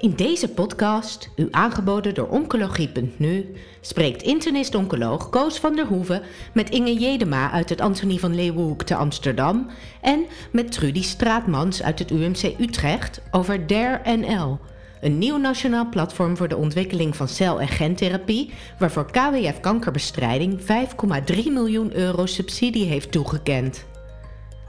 In 0.00 0.14
deze 0.16 0.48
podcast, 0.48 1.30
u 1.36 1.48
aangeboden 1.50 2.14
door 2.14 2.28
Oncologie.nu, 2.28 3.54
spreekt 3.80 4.22
internist-oncoloog 4.22 5.28
Koos 5.28 5.58
van 5.58 5.76
der 5.76 5.86
Hoeven 5.86 6.22
met 6.54 6.70
Inge 6.70 6.94
Jedema 6.94 7.50
uit 7.50 7.68
het 7.68 7.80
Antonie 7.80 8.20
van 8.20 8.34
Leeuwenhoek 8.34 8.82
te 8.82 8.94
Amsterdam 8.94 9.66
en 10.00 10.24
met 10.52 10.72
Trudy 10.72 11.02
Straatmans 11.02 11.82
uit 11.82 11.98
het 11.98 12.10
UMC 12.10 12.42
Utrecht 12.58 13.20
over 13.30 13.66
DARE-NL, 13.66 14.58
een 15.00 15.18
nieuw 15.18 15.36
nationaal 15.36 15.88
platform 15.88 16.36
voor 16.36 16.48
de 16.48 16.56
ontwikkeling 16.56 17.16
van 17.16 17.28
cel- 17.28 17.60
en 17.60 17.68
gentherapie, 17.68 18.52
waarvoor 18.78 19.10
KWF 19.10 19.60
Kankerbestrijding 19.60 20.60
5,3 20.60 21.52
miljoen 21.52 21.96
euro 21.96 22.26
subsidie 22.26 22.86
heeft 22.86 23.12
toegekend. 23.12 23.86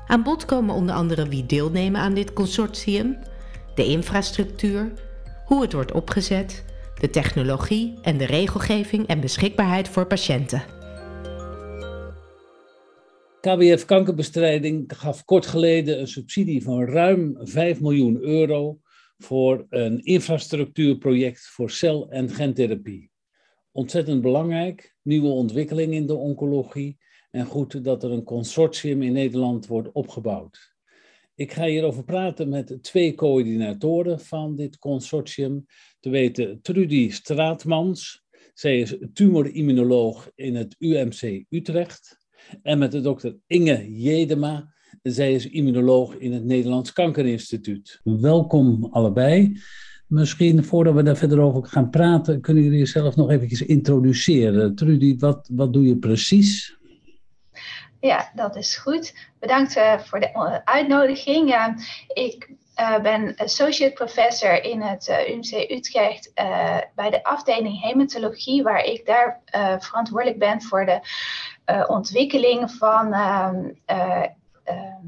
Aan 0.08 0.24
bod 0.24 0.46
komen 0.46 0.76
onder 0.76 0.96
andere 0.96 1.28
wie 1.28 1.46
deelnemen 1.46 2.02
aan 2.02 2.14
dit 2.14 2.34
consortium, 2.34 3.18
de 3.76 3.86
infrastructuur, 3.86 4.92
hoe 5.52 5.62
het 5.62 5.74
wordt 5.74 5.92
opgezet, 5.92 6.66
de 7.00 7.10
technologie 7.10 7.94
en 8.02 8.18
de 8.18 8.26
regelgeving 8.26 9.08
en 9.08 9.20
beschikbaarheid 9.20 9.88
voor 9.88 10.08
patiënten. 10.08 10.64
KWF 13.42 13.86
Kankerbestrijding 13.86 14.94
gaf 14.96 15.26
kort 15.26 15.46
geleden 15.46 16.00
een 16.00 16.08
subsidie 16.08 16.64
van 16.64 16.84
ruim 16.84 17.38
5 17.40 17.82
miljoen 17.82 18.22
euro 18.22 18.80
voor 19.18 19.66
een 19.70 20.00
infrastructuurproject 20.04 21.48
voor 21.48 21.70
cel- 21.70 22.10
en 22.10 22.30
gentherapie. 22.30 23.12
Ontzettend 23.72 24.22
belangrijk, 24.22 24.96
nieuwe 25.02 25.30
ontwikkeling 25.30 25.94
in 25.94 26.06
de 26.06 26.16
oncologie 26.16 26.98
en 27.32 27.46
goed 27.46 27.84
dat 27.84 28.04
er 28.04 28.12
een 28.12 28.24
consortium 28.24 29.02
in 29.02 29.14
Nederland 29.14 29.68
wordt 29.68 29.92
opgebouwd. 29.92 30.72
Ik 31.42 31.52
ga 31.52 31.66
hierover 31.66 32.04
praten 32.04 32.50
met 32.50 32.78
twee 32.82 33.16
coördinatoren 33.16 34.20
van 34.20 34.56
dit 34.56 34.78
consortium. 34.78 35.66
Te 36.00 36.10
weten 36.10 36.62
Trudy 36.62 37.10
Straatmans. 37.10 38.24
Zij 38.54 38.80
is 38.80 38.98
tumorimmunoloog 39.14 40.32
in 40.36 40.56
het 40.56 40.76
UMC 40.80 41.44
Utrecht. 41.50 42.18
En 42.62 42.78
met 42.78 42.92
de 42.92 43.02
dokter 43.02 43.38
Inge 43.48 44.02
Jedema. 44.02 44.74
Zij 45.02 45.34
is 45.34 45.50
immunoloog 45.50 46.16
in 46.16 46.34
het 46.34 46.46
Nederlands 46.46 46.94
Kankerinstituut. 46.94 48.00
Welkom 48.04 48.88
allebei. 48.92 49.60
Misschien 50.08 50.64
voordat 50.64 50.94
we 50.94 51.04
daar 51.04 51.18
verder 51.18 51.40
over 51.40 51.66
gaan 51.66 51.90
praten, 51.90 52.42
kunnen 52.42 52.64
jullie 52.64 52.80
jezelf 52.80 53.16
nog 53.16 53.30
eventjes 53.30 53.62
introduceren. 53.62 54.76
Trudy, 54.76 55.18
wat, 55.18 55.50
wat 55.54 55.74
doe 55.74 55.86
je 55.86 55.98
precies? 55.98 56.80
Ja, 58.02 58.32
dat 58.36 58.56
is 58.56 58.78
goed. 58.78 59.14
Bedankt 59.40 59.78
uh, 59.78 60.00
voor 60.00 60.20
de 60.20 60.30
uh, 60.34 60.56
uitnodiging. 60.64 61.56
Ik 62.08 62.50
ben 63.02 63.36
associate 63.38 63.94
professor 63.94 64.64
in 64.64 64.82
het 64.82 65.08
UMC 65.28 65.70
Utrecht 65.72 66.32
bij 66.96 67.10
de 67.10 67.24
afdeling 67.24 67.82
hematologie, 67.82 68.64
waar 68.64 68.84
ik 68.84 69.06
daar 69.06 69.42
verantwoordelijk 69.80 70.40
ben 70.40 70.62
voor 70.62 70.86
de 70.86 71.00
ontwikkeling 71.88 72.72
van 72.72 73.14
ehm, 73.14 73.70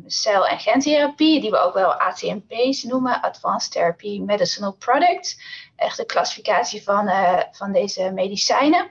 cel- 0.05 0.47
en 0.47 0.59
gentherapie, 0.59 1.41
die 1.41 1.49
we 1.49 1.57
ook 1.57 1.73
wel 1.73 1.93
ATMP's 1.93 2.83
noemen, 2.83 3.21
Advanced 3.21 3.71
Therapy 3.71 4.19
Medicinal 4.19 4.73
Products. 4.73 5.39
Echt 5.75 5.97
de 5.97 6.05
klassificatie 6.05 6.83
van, 6.83 7.09
van 7.51 7.71
deze 7.71 8.11
medicijnen. 8.11 8.89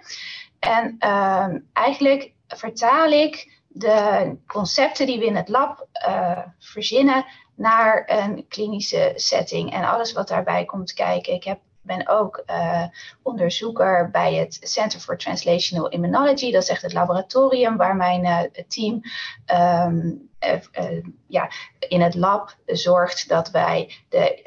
En 0.58 0.96
ehm, 0.98 1.58
eigenlijk 1.72 2.32
vertaal 2.48 3.10
ik 3.10 3.61
de 3.72 4.36
concepten 4.46 5.06
die 5.06 5.18
we 5.18 5.24
in 5.24 5.36
het 5.36 5.48
lab 5.48 5.86
uh, 6.08 6.38
verzinnen 6.58 7.24
naar 7.54 8.02
een 8.06 8.46
klinische 8.48 9.12
setting 9.16 9.72
en 9.72 9.84
alles 9.84 10.12
wat 10.12 10.28
daarbij 10.28 10.64
komt 10.64 10.92
kijken. 10.92 11.32
Ik 11.32 11.44
heb, 11.44 11.58
ben 11.80 12.08
ook 12.08 12.42
uh, 12.46 12.84
onderzoeker 13.22 14.10
bij 14.10 14.34
het 14.34 14.58
Center 14.60 15.00
for 15.00 15.18
Translational 15.18 15.88
Immunology. 15.88 16.52
Dat 16.52 16.62
is 16.62 16.68
echt 16.68 16.82
het 16.82 16.92
laboratorium 16.92 17.76
waar 17.76 17.96
mijn 17.96 18.24
uh, 18.24 18.62
team 18.68 19.00
um, 19.86 20.30
ja, 21.26 21.50
in 21.78 22.00
het 22.00 22.14
lab 22.14 22.56
zorgt 22.66 23.28
dat 23.28 23.50
wij 23.50 23.94
de 24.08 24.42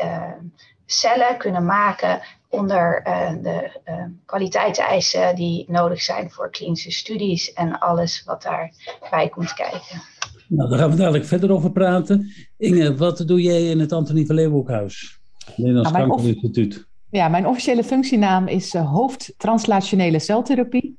cellen 0.85 1.37
kunnen 1.37 1.65
maken 1.65 2.21
onder 2.59 3.03
uh, 3.07 3.29
de 3.41 3.71
uh, 3.89 4.03
kwaliteitseisen 4.25 5.35
die 5.35 5.65
nodig 5.67 6.01
zijn 6.01 6.31
voor 6.31 6.49
klinische 6.49 6.91
studies 6.91 7.53
en 7.53 7.79
alles 7.79 8.23
wat 8.23 8.41
daarbij 8.41 9.29
komt 9.29 9.53
kijken. 9.53 10.01
Nou, 10.47 10.69
daar 10.69 10.79
gaan 10.79 10.89
we 10.89 10.95
dadelijk 10.95 11.25
verder 11.25 11.51
over 11.51 11.71
praten. 11.71 12.31
Inge, 12.57 12.95
wat 12.95 13.23
doe 13.27 13.41
jij 13.41 13.69
in 13.69 13.79
het 13.79 13.91
Antonie 13.91 14.25
van 14.25 14.35
Leeuwenhoekhuis? 14.35 15.19
Nederlands 15.55 15.91
nou, 15.91 16.07
Kankerinstituut. 16.07 16.87
Ja, 17.09 17.27
mijn 17.27 17.47
officiële 17.47 17.83
functienaam 17.83 18.47
is 18.47 18.73
uh, 18.73 18.91
hoofd 18.91 19.33
translationele 19.37 20.19
celtherapie. 20.19 20.97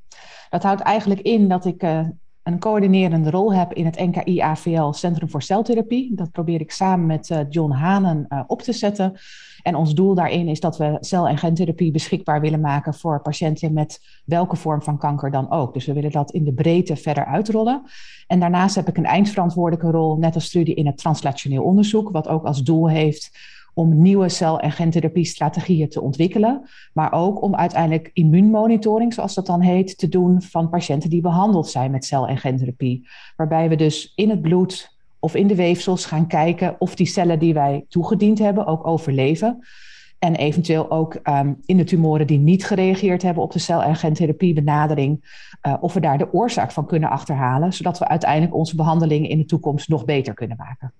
Dat 0.50 0.62
houdt 0.62 0.80
eigenlijk 0.80 1.20
in 1.20 1.48
dat 1.48 1.64
ik 1.64 1.82
een 2.46 2.58
coördinerende 2.58 3.30
rol 3.30 3.54
heb 3.54 3.72
in 3.72 3.84
het 3.84 3.98
NKI-AVL 3.98 4.90
Centrum 4.92 5.30
voor 5.30 5.42
Celtherapie. 5.42 6.14
Dat 6.14 6.32
probeer 6.32 6.60
ik 6.60 6.70
samen 6.70 7.06
met 7.06 7.30
uh, 7.30 7.40
John 7.48 7.70
Hanen 7.70 8.26
uh, 8.28 8.42
op 8.46 8.62
te 8.62 8.72
zetten. 8.72 9.18
En 9.66 9.74
ons 9.74 9.94
doel 9.94 10.14
daarin 10.14 10.48
is 10.48 10.60
dat 10.60 10.76
we 10.76 10.96
cel- 11.00 11.28
en 11.28 11.38
gentherapie 11.38 11.90
beschikbaar 11.90 12.40
willen 12.40 12.60
maken 12.60 12.94
voor 12.94 13.22
patiënten 13.22 13.72
met 13.72 14.00
welke 14.24 14.56
vorm 14.56 14.82
van 14.82 14.98
kanker 14.98 15.30
dan 15.30 15.50
ook. 15.50 15.74
Dus 15.74 15.86
we 15.86 15.92
willen 15.92 16.10
dat 16.10 16.30
in 16.30 16.44
de 16.44 16.52
breedte 16.52 16.96
verder 16.96 17.24
uitrollen. 17.24 17.82
En 18.26 18.40
daarnaast 18.40 18.74
heb 18.74 18.88
ik 18.88 18.96
een 18.96 19.04
eindverantwoordelijke 19.04 19.90
rol, 19.90 20.16
net 20.16 20.34
als 20.34 20.44
studie 20.44 20.74
in 20.74 20.86
het 20.86 20.98
translationeel 20.98 21.62
onderzoek, 21.62 22.10
wat 22.10 22.28
ook 22.28 22.44
als 22.44 22.62
doel 22.62 22.88
heeft 22.88 23.30
om 23.74 24.02
nieuwe 24.02 24.28
cel- 24.28 24.60
en 24.60 24.72
gentherapie-strategieën 24.72 25.88
te 25.88 26.00
ontwikkelen, 26.00 26.68
maar 26.92 27.12
ook 27.12 27.42
om 27.42 27.54
uiteindelijk 27.54 28.10
immuunmonitoring, 28.12 29.14
zoals 29.14 29.34
dat 29.34 29.46
dan 29.46 29.60
heet, 29.60 29.98
te 29.98 30.08
doen 30.08 30.42
van 30.42 30.68
patiënten 30.68 31.10
die 31.10 31.20
behandeld 31.20 31.68
zijn 31.68 31.90
met 31.90 32.04
cel- 32.04 32.28
en 32.28 32.38
gentherapie. 32.38 33.08
Waarbij 33.36 33.68
we 33.68 33.76
dus 33.76 34.12
in 34.14 34.30
het 34.30 34.42
bloed 34.42 34.95
of 35.26 35.34
in 35.34 35.46
de 35.46 35.54
weefsels 35.54 36.04
gaan 36.04 36.26
kijken 36.26 36.76
of 36.78 36.94
die 36.94 37.06
cellen 37.06 37.38
die 37.38 37.54
wij 37.54 37.84
toegediend 37.88 38.38
hebben 38.38 38.66
ook 38.66 38.86
overleven. 38.86 39.58
En 40.18 40.34
eventueel 40.34 40.90
ook 40.90 41.14
um, 41.14 41.56
in 41.64 41.76
de 41.76 41.84
tumoren 41.84 42.26
die 42.26 42.38
niet 42.38 42.66
gereageerd 42.66 43.22
hebben 43.22 43.42
op 43.42 43.52
de 43.52 43.58
cel- 43.58 43.82
en 43.82 43.96
gentherapie 43.96 44.54
benadering, 44.54 45.12
uh, 45.66 45.74
of 45.80 45.94
we 45.94 46.00
daar 46.00 46.18
de 46.18 46.32
oorzaak 46.32 46.70
van 46.72 46.86
kunnen 46.86 47.10
achterhalen, 47.10 47.72
zodat 47.72 47.98
we 47.98 48.08
uiteindelijk 48.08 48.54
onze 48.54 48.76
behandelingen 48.76 49.30
in 49.30 49.38
de 49.38 49.44
toekomst 49.44 49.88
nog 49.88 50.04
beter 50.04 50.34
kunnen 50.34 50.56
maken. 50.56 50.92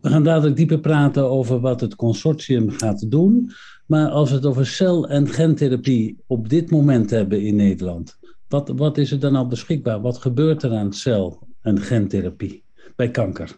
We 0.00 0.08
gaan 0.08 0.24
dadelijk 0.24 0.56
dieper 0.56 0.80
praten 0.80 1.30
over 1.30 1.60
wat 1.60 1.80
het 1.80 1.96
consortium 1.96 2.70
gaat 2.70 3.10
doen. 3.10 3.50
Maar 3.86 4.08
als 4.08 4.30
we 4.30 4.36
het 4.36 4.46
over 4.46 4.66
cel- 4.66 5.08
en 5.08 5.28
gentherapie 5.28 6.18
op 6.26 6.48
dit 6.48 6.70
moment 6.70 7.10
hebben 7.10 7.42
in 7.42 7.56
Nederland, 7.56 8.18
wat, 8.48 8.68
wat 8.76 8.98
is 8.98 9.12
er 9.12 9.20
dan 9.20 9.36
al 9.36 9.46
beschikbaar? 9.46 10.00
Wat 10.00 10.18
gebeurt 10.18 10.62
er 10.62 10.72
aan 10.72 10.92
cel- 10.92 11.48
en 11.62 11.80
gentherapie 11.80 12.62
bij 13.00 13.10
kanker? 13.10 13.56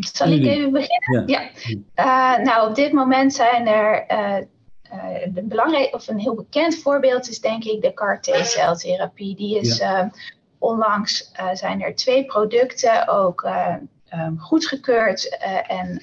Zal 0.00 0.28
ik 0.28 0.44
even 0.44 0.72
beginnen? 0.72 1.26
Ja. 1.26 1.50
ja. 1.94 2.38
Uh, 2.38 2.44
nou, 2.44 2.68
op 2.68 2.74
dit 2.74 2.92
moment 2.92 3.34
zijn 3.34 3.66
er. 3.66 4.04
Uh, 4.10 4.36
uh, 4.92 5.34
de 5.34 5.42
belangrijk, 5.42 5.94
of 5.94 6.08
een 6.08 6.18
heel 6.18 6.34
bekend 6.34 6.76
voorbeeld 6.76 7.28
is 7.28 7.40
denk 7.40 7.64
ik 7.64 7.82
de 7.82 7.94
CAR-T-celtherapie. 7.94 9.36
Die 9.36 9.58
is 9.58 9.78
ja 9.78 10.10
onlangs 10.58 11.32
zijn 11.52 11.82
er 11.82 11.94
twee 11.94 12.24
producten 12.24 13.08
ook 13.08 13.48
um, 14.14 14.38
goedgekeurd 14.38 15.38
uh, 15.46 15.70
en 15.70 16.02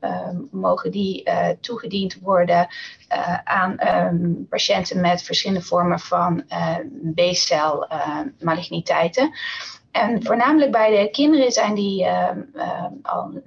um, 0.00 0.48
mogen 0.50 0.90
die 0.90 1.28
toegediend 1.60 2.18
worden 2.20 2.68
aan 3.44 3.76
um, 3.88 4.46
patiënten 4.48 5.00
met 5.00 5.22
verschillende 5.22 5.64
vormen 5.64 6.00
van 6.00 6.44
B-cel 7.14 7.88
maligniteiten. 8.38 9.32
En 9.90 10.24
voornamelijk 10.24 10.70
bij 10.72 10.90
de 10.90 11.10
kinderen 11.10 11.52
zijn 11.52 11.74
die 11.74 12.06
al 13.02 13.42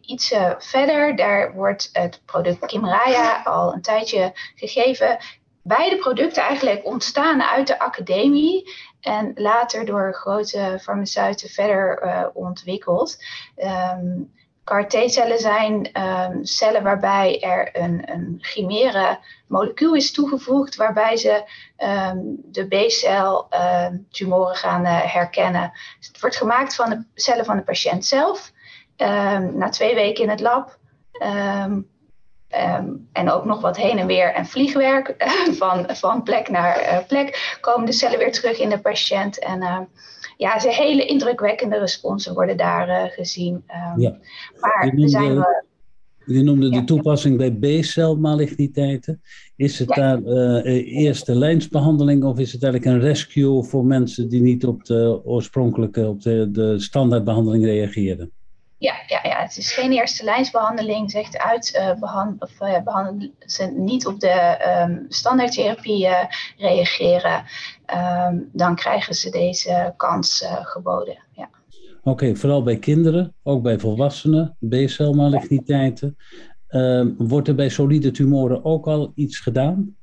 iets 0.00 0.34
verder. 0.58 1.16
Daar 1.16 1.54
wordt 1.54 1.88
het 1.92 2.22
product 2.24 2.66
Kimraya 2.66 3.42
al 3.44 3.72
een 3.72 3.82
tijdje 3.82 4.32
gegeven 4.54 5.18
beide 5.62 5.96
producten 5.96 6.42
eigenlijk 6.42 6.86
ontstaan 6.86 7.42
uit 7.42 7.66
de 7.66 7.78
academie 7.78 8.70
en 9.02 9.32
later 9.34 9.84
door 9.84 10.14
grote 10.14 10.78
farmaceuten 10.80 11.48
verder 11.48 12.02
uh, 12.04 12.26
ontwikkeld. 12.32 13.18
Um, 13.56 14.32
CAR-T-cellen 14.64 15.38
zijn 15.38 16.02
um, 16.02 16.44
cellen 16.44 16.82
waarbij 16.82 17.40
er 17.40 17.76
een, 17.76 18.10
een 18.12 18.38
chimäre 18.40 19.18
molecuul 19.46 19.94
is 19.94 20.12
toegevoegd, 20.12 20.76
waarbij 20.76 21.16
ze 21.16 21.44
um, 21.78 22.36
de 22.44 22.66
B-cel 22.66 23.48
tumoren 24.10 24.56
gaan 24.56 24.84
uh, 24.84 25.00
herkennen. 25.00 25.72
Dus 25.98 26.06
het 26.08 26.20
wordt 26.20 26.36
gemaakt 26.36 26.74
van 26.74 26.90
de 26.90 27.04
cellen 27.14 27.44
van 27.44 27.56
de 27.56 27.62
patiënt 27.62 28.04
zelf. 28.04 28.52
na 29.52 29.68
twee 29.68 29.94
weken 29.94 30.24
in 30.24 30.30
het 30.30 30.40
lab 30.40 30.78
Um, 32.78 33.08
en 33.12 33.30
ook 33.30 33.44
nog 33.44 33.60
wat 33.60 33.76
heen 33.76 33.98
en 33.98 34.06
weer 34.06 34.34
en 34.34 34.46
vliegwerk 34.46 35.14
van, 35.60 35.86
van 35.88 36.22
plek 36.22 36.48
naar 36.48 36.80
uh, 36.80 37.06
plek, 37.06 37.56
komen 37.60 37.86
de 37.86 37.92
cellen 37.92 38.18
weer 38.18 38.32
terug 38.32 38.58
in 38.58 38.68
de 38.68 38.80
patiënt. 38.80 39.38
En 39.38 39.62
uh, 39.62 39.78
ja, 40.36 40.58
ze 40.58 40.68
hele 40.68 41.06
indrukwekkende 41.06 41.78
responsen 41.78 42.34
worden 42.34 42.56
daar 42.56 42.88
uh, 42.88 43.04
gezien. 43.10 43.54
Um, 43.54 44.00
ja. 44.00 44.16
Maar 44.60 44.92
zijn 44.96 45.34
we. 45.34 45.64
Je 46.26 46.42
noemde 46.42 46.70
de 46.70 46.84
toepassing 46.84 47.36
bij 47.36 47.52
B-celmaligniteiten. 47.52 49.22
Is 49.56 49.78
het 49.78 49.88
daar 49.88 50.20
uh, 50.20 51.02
eerste 51.04 51.34
lijnsbehandeling 51.34 52.24
of 52.24 52.38
is 52.38 52.52
het 52.52 52.62
eigenlijk 52.62 52.94
een 52.94 53.08
rescue 53.08 53.62
voor 53.62 53.84
mensen 53.84 54.28
die 54.28 54.40
niet 54.40 54.66
op 54.66 54.84
de 54.84 55.20
oorspronkelijke, 55.24 56.08
op 56.08 56.22
de, 56.22 56.48
de 56.50 56.80
standaardbehandeling 56.80 57.64
reageerden? 57.64 58.32
Ja, 58.82 58.94
ja, 59.06 59.20
ja, 59.22 59.42
het 59.42 59.56
is 59.56 59.72
geen 59.72 59.92
eerste 59.92 60.24
lijnsbehandeling. 60.24 61.10
Zegt 61.10 61.38
uit, 61.38 61.74
uh, 61.76 62.00
behand, 62.00 62.42
of, 62.42 62.60
uh, 62.60 62.82
behandelen 62.84 63.34
ze 63.38 63.64
niet 63.64 64.06
op 64.06 64.20
de 64.20 64.56
um, 64.88 65.04
standaardtherapie 65.08 66.06
uh, 66.06 66.24
reageren, 66.56 67.44
um, 68.26 68.48
dan 68.52 68.74
krijgen 68.74 69.14
ze 69.14 69.30
deze 69.30 69.94
kans 69.96 70.44
geboden. 70.62 71.18
Ja. 71.32 71.50
Oké, 72.02 72.36
vooral 72.36 72.62
bij 72.62 72.76
kinderen, 72.76 73.34
ook 73.42 73.62
bij 73.62 73.78
volwassenen, 73.78 74.56
B-celmaligniteiten. 74.68 76.16
Ehm, 76.68 77.10
wordt 77.16 77.48
er 77.48 77.54
bij 77.54 77.68
solide 77.68 78.10
tumoren 78.10 78.64
ook 78.64 78.86
al 78.86 79.12
iets 79.14 79.38
gedaan? 79.38 79.96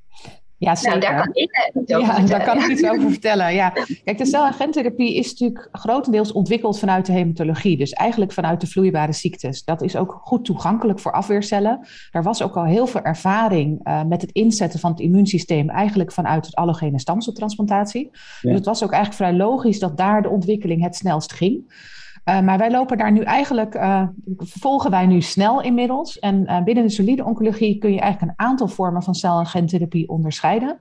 Ja, 0.59 0.75
zeker. 0.75 0.99
Nou, 0.99 1.11
daar 1.11 1.23
kan 1.23 1.33
ik 1.33 1.37
iets 1.37 1.93
over 1.93 2.15
ja, 2.15 2.25
Daar 2.25 2.43
kan 2.43 2.57
ik 2.57 2.67
iets 2.67 2.83
over 2.83 3.09
vertellen. 3.09 3.53
Ja. 3.53 3.73
Kijk, 4.03 4.17
de 4.17 4.25
celagentherapie 4.25 5.15
is 5.15 5.29
natuurlijk 5.29 5.69
grotendeels 5.71 6.31
ontwikkeld 6.31 6.79
vanuit 6.79 7.05
de 7.05 7.11
hematologie. 7.11 7.77
Dus 7.77 7.93
eigenlijk 7.93 8.31
vanuit 8.31 8.61
de 8.61 8.67
vloeibare 8.67 9.13
ziektes. 9.13 9.63
Dat 9.63 9.81
is 9.81 9.95
ook 9.95 10.19
goed 10.23 10.45
toegankelijk 10.45 10.99
voor 10.99 11.11
afweercellen. 11.11 11.87
Er 12.11 12.23
was 12.23 12.41
ook 12.41 12.55
al 12.55 12.65
heel 12.65 12.87
veel 12.87 13.01
ervaring 13.01 13.87
uh, 13.87 14.03
met 14.03 14.21
het 14.21 14.31
inzetten 14.31 14.79
van 14.79 14.91
het 14.91 14.99
immuunsysteem... 14.99 15.69
eigenlijk 15.69 16.11
vanuit 16.11 16.45
het 16.45 16.55
allogene 16.55 16.99
stamceltransplantatie. 16.99 18.09
Dus 18.41 18.53
het 18.53 18.65
was 18.65 18.83
ook 18.83 18.91
eigenlijk 18.91 19.23
vrij 19.23 19.37
logisch 19.37 19.79
dat 19.79 19.97
daar 19.97 20.21
de 20.21 20.29
ontwikkeling 20.29 20.83
het 20.83 20.95
snelst 20.95 21.33
ging. 21.33 21.87
Uh, 22.25 22.41
maar 22.41 22.57
wij 22.57 22.71
lopen 22.71 22.97
daar 22.97 23.11
nu 23.11 23.21
eigenlijk, 23.21 23.75
uh, 23.75 24.07
vervolgen 24.37 24.91
wij 24.91 25.05
nu 25.05 25.21
snel 25.21 25.61
inmiddels. 25.61 26.19
En 26.19 26.41
uh, 26.41 26.63
binnen 26.63 26.83
de 26.83 26.89
solide 26.89 27.25
oncologie 27.25 27.77
kun 27.77 27.93
je 27.93 27.99
eigenlijk 27.99 28.31
een 28.31 28.45
aantal 28.45 28.67
vormen 28.67 29.03
van 29.03 29.15
cel- 29.15 29.39
en 29.39 29.45
gentherapie 29.45 30.09
onderscheiden. 30.09 30.77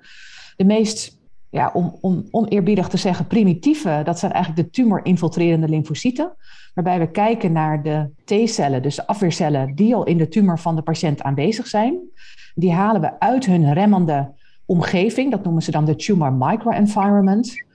De 0.57 0.65
meest, 0.65 1.19
ja, 1.51 1.71
om, 1.73 1.99
om 2.01 2.27
oneerbiedig 2.31 2.89
te 2.89 2.97
zeggen, 2.97 3.27
primitieve, 3.27 4.01
dat 4.05 4.19
zijn 4.19 4.33
eigenlijk 4.33 4.65
de 4.65 4.71
tumor-infiltrerende 4.71 5.69
lymfocyten. 5.69 6.37
Waarbij 6.75 6.99
we 6.99 7.11
kijken 7.11 7.53
naar 7.53 7.83
de 7.83 8.11
T-cellen, 8.25 8.83
dus 8.83 8.97
de 8.97 9.07
afweercellen, 9.07 9.75
die 9.75 9.95
al 9.95 10.05
in 10.05 10.19
de 10.19 10.29
tumor 10.29 10.59
van 10.59 10.77
de 10.77 10.83
patiënt 10.83 11.23
aanwezig 11.23 11.67
zijn. 11.67 11.99
Die 12.55 12.73
halen 12.73 13.01
we 13.01 13.21
uit 13.21 13.47
hun 13.47 13.73
remmende 13.73 14.33
omgeving, 14.67 15.31
dat 15.31 15.45
noemen 15.45 15.63
ze 15.63 15.71
dan 15.71 15.85
de 15.85 15.97
tumor 15.97 16.33
microenvironment. 16.33 17.67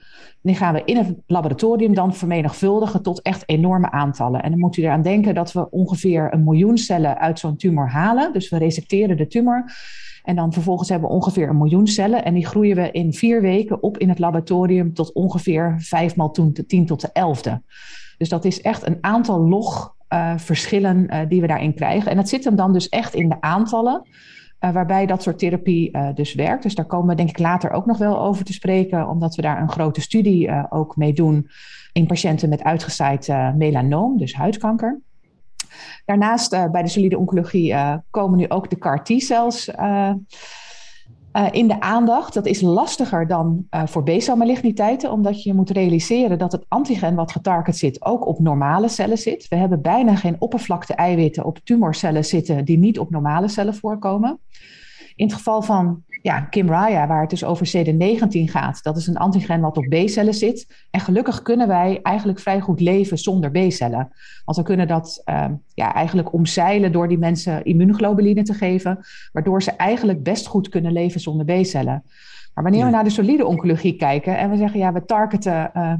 Die 0.44 0.56
gaan 0.56 0.74
we 0.74 0.82
in 0.86 0.98
het 0.98 1.16
laboratorium 1.28 1.94
dan 1.94 2.14
vermenigvuldigen 2.14 3.02
tot 3.02 3.22
echt 3.22 3.44
enorme 3.46 3.92
aantallen. 3.92 4.44
En 4.44 4.50
dan 4.50 4.60
moet 4.60 4.78
u 4.78 4.84
eraan 4.84 5.02
denken 5.02 5.36
dat 5.36 5.52
we 5.52 5.70
ongeveer 5.70 6.34
een 6.34 6.44
miljoen 6.44 6.78
cellen 6.78 7.20
uit 7.20 7.40
zo'n 7.40 7.58
tumor 7.58 7.90
halen. 7.90 8.34
Dus 8.34 8.50
we 8.50 8.58
resecteren 8.58 9.18
de 9.18 9.28
tumor. 9.28 9.72
En 10.24 10.36
dan 10.36 10.54
vervolgens 10.54 10.90
hebben 10.90 11.10
we 11.10 11.16
ongeveer 11.16 11.50
een 11.50 11.58
miljoen 11.58 11.88
cellen. 11.88 12.26
En 12.26 12.34
die 12.34 12.46
groeien 12.46 12.76
we 12.76 12.92
in 12.92 13.14
vier 13.14 13.42
weken 13.42 13.84
op 13.84 13.98
in 13.98 14.10
het 14.10 14.20
laboratorium 14.20 14.94
tot 14.94 15.14
ongeveer 15.14 15.76
vijf 15.78 16.16
maal 16.16 16.32
tien 16.68 16.86
tot 16.86 17.02
de 17.02 17.10
elfde. 17.14 17.62
Dus 18.18 18.30
dat 18.30 18.46
is 18.46 18.62
echt 18.62 18.88
een 18.88 18.98
aantal 19.02 19.40
log 19.40 19.96
uh, 20.10 20.38
verschillen 20.38 21.08
uh, 21.10 21.20
die 21.30 21.42
we 21.42 21.48
daarin 21.48 21.74
krijgen. 21.74 22.12
En 22.12 22.18
dat 22.18 22.30
zit 22.30 22.44
hem 22.44 22.56
dan 22.56 22.74
dus 22.74 22.90
echt 22.90 23.14
in 23.14 23.30
de 23.30 23.42
aantallen. 23.42 24.02
Uh, 24.66 24.72
waarbij 24.72 25.06
dat 25.06 25.24
soort 25.24 25.40
therapie 25.40 25.98
uh, 25.98 26.10
dus 26.14 26.34
werkt. 26.34 26.64
Dus 26.64 26.76
daar 26.76 26.86
komen 26.86 27.08
we 27.08 27.16
denk 27.16 27.30
ik 27.30 27.40
later 27.40 27.72
ook 27.72 27.86
nog 27.86 27.98
wel 27.98 28.20
over 28.20 28.46
te 28.46 28.54
spreken, 28.54 29.08
omdat 29.08 29.36
we 29.36 29.42
daar 29.42 29.62
een 29.62 29.70
grote 29.70 30.02
studie 30.02 30.48
uh, 30.48 30.64
ook 30.70 30.96
mee 30.96 31.14
doen 31.14 31.50
in 31.92 32.08
patiënten 32.08 32.50
met 32.50 32.64
uitgezaaid 32.64 33.28
melanoom, 33.58 34.18
dus 34.18 34.34
huidkanker. 34.34 35.02
Daarnaast 36.06 36.50
bij 36.72 36.82
de 36.82 36.88
solide 36.88 37.18
oncologie 37.18 37.76
komen 38.10 38.38
nu 38.38 38.50
ook 38.50 38.70
de 38.70 38.78
CAR-T-cells 38.78 39.72
uh, 41.34 41.48
in 41.52 41.68
de 41.68 41.80
aandacht. 41.80 42.34
Dat 42.34 42.46
is 42.46 42.62
lastiger 42.62 43.28
dan 43.28 43.68
uh, 43.72 43.86
voor 43.86 44.04
B-celmaligniteiten, 44.04 45.12
omdat 45.12 45.44
je 45.44 45.54
moet 45.54 45.70
realiseren 45.70 46.38
dat 46.38 46.52
het 46.52 46.66
antigen 46.68 47.16
wat 47.16 47.32
getarget 47.32 47.78
zit 47.78 48.06
ook 48.06 48.28
op 48.28 48.40
normale 48.40 48.88
cellen 48.88 49.18
zit. 49.18 49.48
We 49.48 49.56
hebben 49.56 49.82
bijna 49.82 50.16
geen 50.16 50.36
oppervlakte-eiwitten 50.40 51.46
op 51.46 51.60
tumorcellen 51.64 52.26
zitten 52.26 52.66
die 52.66 52.78
niet 52.78 53.00
op 53.00 53.10
normale 53.10 53.48
cellen 53.48 53.76
voorkomen. 53.76 54.40
In 55.16 55.26
het 55.26 55.34
geval 55.34 55.62
van 55.62 56.04
ja, 56.24 56.42
Kimraya, 56.42 57.08
waar 57.08 57.22
het 57.22 57.30
dus 57.30 57.44
over 57.44 57.68
CD19 57.68 58.44
gaat, 58.44 58.84
dat 58.84 58.98
is 58.98 59.08
een 59.08 59.18
antigen 59.18 59.62
wat 59.62 59.78
op 59.78 59.86
B-cellen 59.90 60.34
zit. 60.34 60.86
En 60.92 61.00
gelukkig 61.00 61.42
kunnen 61.42 61.68
wij 61.68 62.00
eigenlijk 62.02 62.40
vrij 62.40 62.60
goed 62.60 62.80
leven 62.80 63.18
zonder 63.18 63.52
B-cellen. 63.52 64.12
Want 64.46 64.58
we 64.58 64.64
kunnen 64.64 64.88
dat 64.88 65.22
uh, 65.26 65.46
ja, 65.74 65.94
eigenlijk 65.94 66.34
omzeilen 66.34 66.92
door 66.92 67.08
die 67.08 67.18
mensen 67.18 67.64
immuunglobuline 67.64 68.44
te 68.44 68.54
geven, 68.54 69.00
waardoor 69.32 69.64
ze 69.64 69.72
eigenlijk 69.72 70.24
best 70.24 70.48
goed 70.48 70.70
kunnen 70.70 70.92
leven 70.92 71.20
zonder 71.20 71.46
B-cellen. 71.46 72.04
Maar 72.54 72.64
wanneer 72.64 72.86
we 72.86 72.92
naar 72.92 73.04
de 73.04 73.10
solide 73.10 73.46
oncologie 73.46 73.96
kijken 73.96 74.38
en 74.38 74.50
we 74.50 74.58
zeggen, 74.58 74.80
ja, 74.80 74.94
we 74.94 75.06
targeten 75.06 75.72
uh, 75.76 75.94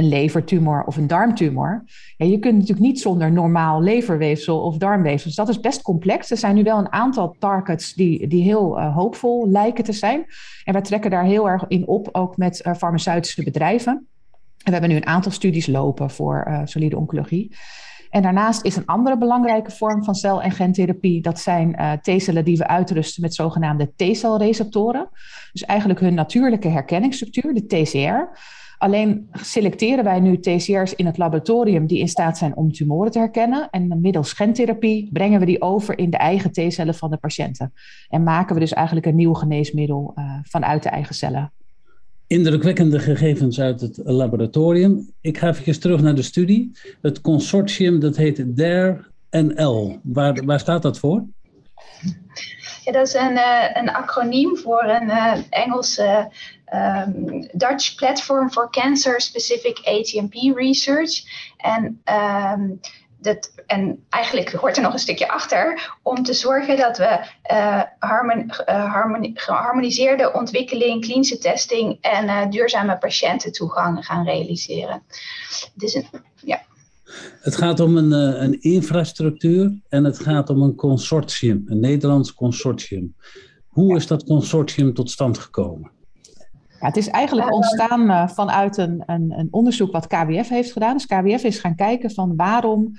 een 0.00 0.08
levertumor 0.08 0.84
of 0.84 0.96
een 0.96 1.06
darmtumor. 1.06 1.84
Ja, 2.16 2.26
je 2.26 2.38
kunt 2.38 2.54
natuurlijk 2.54 2.86
niet 2.86 3.00
zonder 3.00 3.32
normaal 3.32 3.82
leverweefsel 3.82 4.60
of 4.60 4.76
darmweefsel. 4.76 5.26
Dus 5.26 5.36
dat 5.36 5.48
is 5.48 5.60
best 5.60 5.82
complex. 5.82 6.30
Er 6.30 6.36
zijn 6.36 6.54
nu 6.54 6.62
wel 6.62 6.78
een 6.78 6.92
aantal 6.92 7.36
targets 7.38 7.94
die, 7.94 8.26
die 8.26 8.42
heel 8.42 8.78
uh, 8.78 8.94
hoopvol 8.96 9.48
lijken 9.48 9.84
te 9.84 9.92
zijn. 9.92 10.24
En 10.64 10.72
wij 10.72 10.82
trekken 10.82 11.10
daar 11.10 11.24
heel 11.24 11.48
erg 11.48 11.64
in 11.68 11.86
op, 11.86 12.08
ook 12.12 12.36
met 12.36 12.62
uh, 12.66 12.74
farmaceutische 12.74 13.42
bedrijven. 13.42 13.92
En 13.92 14.64
we 14.64 14.70
hebben 14.72 14.90
nu 14.90 14.96
een 14.96 15.06
aantal 15.06 15.32
studies 15.32 15.66
lopen 15.66 16.10
voor 16.10 16.46
uh, 16.48 16.60
solide 16.64 16.96
oncologie. 16.96 17.56
En 18.10 18.22
daarnaast 18.22 18.64
is 18.64 18.76
een 18.76 18.86
andere 18.86 19.18
belangrijke 19.18 19.70
vorm 19.70 20.04
van 20.04 20.14
cel- 20.14 20.42
en 20.42 20.50
gentherapie. 20.50 21.22
Dat 21.22 21.40
zijn 21.40 21.98
T-cellen 22.02 22.44
die 22.44 22.56
we 22.56 22.66
uitrusten 22.66 23.22
met 23.22 23.34
zogenaamde 23.34 23.92
T-celreceptoren. 23.96 25.08
Dus 25.52 25.64
eigenlijk 25.64 26.00
hun 26.00 26.14
natuurlijke 26.14 26.68
herkenningsstructuur, 26.68 27.54
de 27.54 27.66
TCR. 27.66 28.38
Alleen 28.80 29.28
selecteren 29.32 30.04
wij 30.04 30.20
nu 30.20 30.38
TCR's 30.38 30.94
in 30.94 31.06
het 31.06 31.18
laboratorium 31.18 31.86
die 31.86 31.98
in 31.98 32.08
staat 32.08 32.38
zijn 32.38 32.56
om 32.56 32.72
tumoren 32.72 33.10
te 33.10 33.18
herkennen. 33.18 33.68
En 33.70 34.00
middels 34.00 34.32
gentherapie 34.32 35.08
brengen 35.12 35.40
we 35.40 35.46
die 35.46 35.62
over 35.62 35.98
in 35.98 36.10
de 36.10 36.16
eigen 36.16 36.52
T-cellen 36.52 36.94
van 36.94 37.10
de 37.10 37.16
patiënten. 37.16 37.72
En 38.08 38.22
maken 38.22 38.54
we 38.54 38.60
dus 38.60 38.72
eigenlijk 38.72 39.06
een 39.06 39.14
nieuw 39.14 39.32
geneesmiddel 39.32 40.14
uh, 40.16 40.34
vanuit 40.42 40.82
de 40.82 40.88
eigen 40.88 41.14
cellen. 41.14 41.52
Indrukwekkende 42.26 42.98
gegevens 42.98 43.60
uit 43.60 43.80
het 43.80 44.00
laboratorium. 44.04 45.10
Ik 45.20 45.38
ga 45.38 45.48
even 45.48 45.80
terug 45.80 46.02
naar 46.02 46.14
de 46.14 46.22
studie. 46.22 46.72
Het 47.02 47.20
consortium 47.20 48.00
dat 48.00 48.16
heet 48.16 48.56
DARE-NL. 48.56 49.98
Waar, 50.02 50.44
waar 50.44 50.60
staat 50.60 50.82
dat 50.82 50.98
voor? 50.98 51.24
Ja, 52.84 52.92
dat 52.92 53.06
is 53.06 53.14
een, 53.14 53.32
uh, 53.32 53.64
een 53.72 53.90
acroniem 53.90 54.56
voor 54.56 54.84
een 54.84 55.08
uh, 55.08 55.34
Engelse 55.50 56.28
um, 56.74 57.48
Dutch 57.52 57.94
Platform 57.94 58.50
for 58.50 58.70
Cancer 58.70 59.20
Specific 59.20 59.80
ATMP 59.84 60.56
Research. 60.56 61.22
En, 61.56 62.02
um, 62.04 62.80
dat, 63.18 63.52
en 63.66 64.04
eigenlijk 64.08 64.52
hoort 64.52 64.76
er 64.76 64.82
nog 64.82 64.92
een 64.92 64.98
stukje 64.98 65.28
achter 65.28 65.90
om 66.02 66.22
te 66.22 66.32
zorgen 66.32 66.76
dat 66.76 66.98
we 66.98 67.20
uh, 67.52 67.82
harmon, 67.98 68.50
uh, 68.68 68.92
harmoni 68.92 69.32
geharmoniseerde 69.34 70.32
ontwikkeling, 70.32 71.00
klinische 71.04 71.38
testing 71.38 71.98
en 72.00 72.24
uh, 72.24 72.50
duurzame 72.50 72.98
patiëntentoegang 72.98 74.06
gaan 74.06 74.24
realiseren. 74.24 75.02
Dus 75.74 75.94
een, 75.94 76.06
ja. 76.44 76.62
Het 77.40 77.56
gaat 77.56 77.80
om 77.80 77.96
een, 77.96 78.12
een 78.42 78.60
infrastructuur 78.60 79.80
en 79.88 80.04
het 80.04 80.18
gaat 80.18 80.50
om 80.50 80.62
een 80.62 80.74
consortium, 80.74 81.62
een 81.66 81.80
Nederlands 81.80 82.34
consortium. 82.34 83.14
Hoe 83.68 83.96
is 83.96 84.06
dat 84.06 84.24
consortium 84.24 84.94
tot 84.94 85.10
stand 85.10 85.38
gekomen? 85.38 85.90
Ja, 86.80 86.86
het 86.86 86.96
is 86.96 87.08
eigenlijk 87.08 87.52
ontstaan 87.52 88.10
uh, 88.10 88.28
vanuit 88.28 88.76
een, 88.76 89.02
een, 89.06 89.32
een, 89.36 89.48
onderzoek 89.50 89.92
wat 89.92 90.06
KWF 90.06 90.48
heeft 90.48 90.72
gedaan. 90.72 90.96
Dus 90.96 91.06
KWF 91.06 91.44
is 91.44 91.58
gaan 91.58 91.74
kijken 91.74 92.10
van 92.10 92.36
waarom 92.36 92.92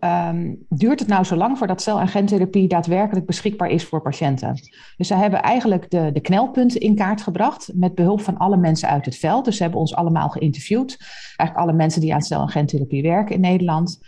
um, 0.00 0.66
duurt 0.68 0.98
het 0.98 1.08
nou 1.08 1.24
zo 1.24 1.36
lang 1.36 1.58
voordat 1.58 1.82
cel- 1.82 2.00
en 2.00 2.08
gentherapie 2.08 2.68
daadwerkelijk 2.68 3.26
beschikbaar 3.26 3.70
is 3.70 3.84
voor 3.84 4.02
patiënten. 4.02 4.54
Dus 4.96 5.06
ze 5.06 5.14
hebben 5.14 5.42
eigenlijk 5.42 5.90
de, 5.90 6.10
de 6.12 6.20
knelpunten 6.20 6.80
in 6.80 6.94
kaart 6.94 7.22
gebracht 7.22 7.70
met 7.74 7.94
behulp 7.94 8.20
van 8.20 8.36
alle 8.36 8.56
mensen 8.56 8.88
uit 8.88 9.04
het 9.04 9.16
veld. 9.16 9.44
Dus 9.44 9.56
ze 9.56 9.62
hebben 9.62 9.80
ons 9.80 9.94
allemaal 9.94 10.28
geïnterviewd. 10.28 10.96
Eigenlijk 11.36 11.68
alle 11.68 11.76
mensen 11.76 12.00
die 12.00 12.14
aan 12.14 12.22
cel- 12.22 12.40
en 12.40 12.48
gentherapie 12.48 13.02
werken 13.02 13.34
in 13.34 13.40
Nederland. 13.40 14.00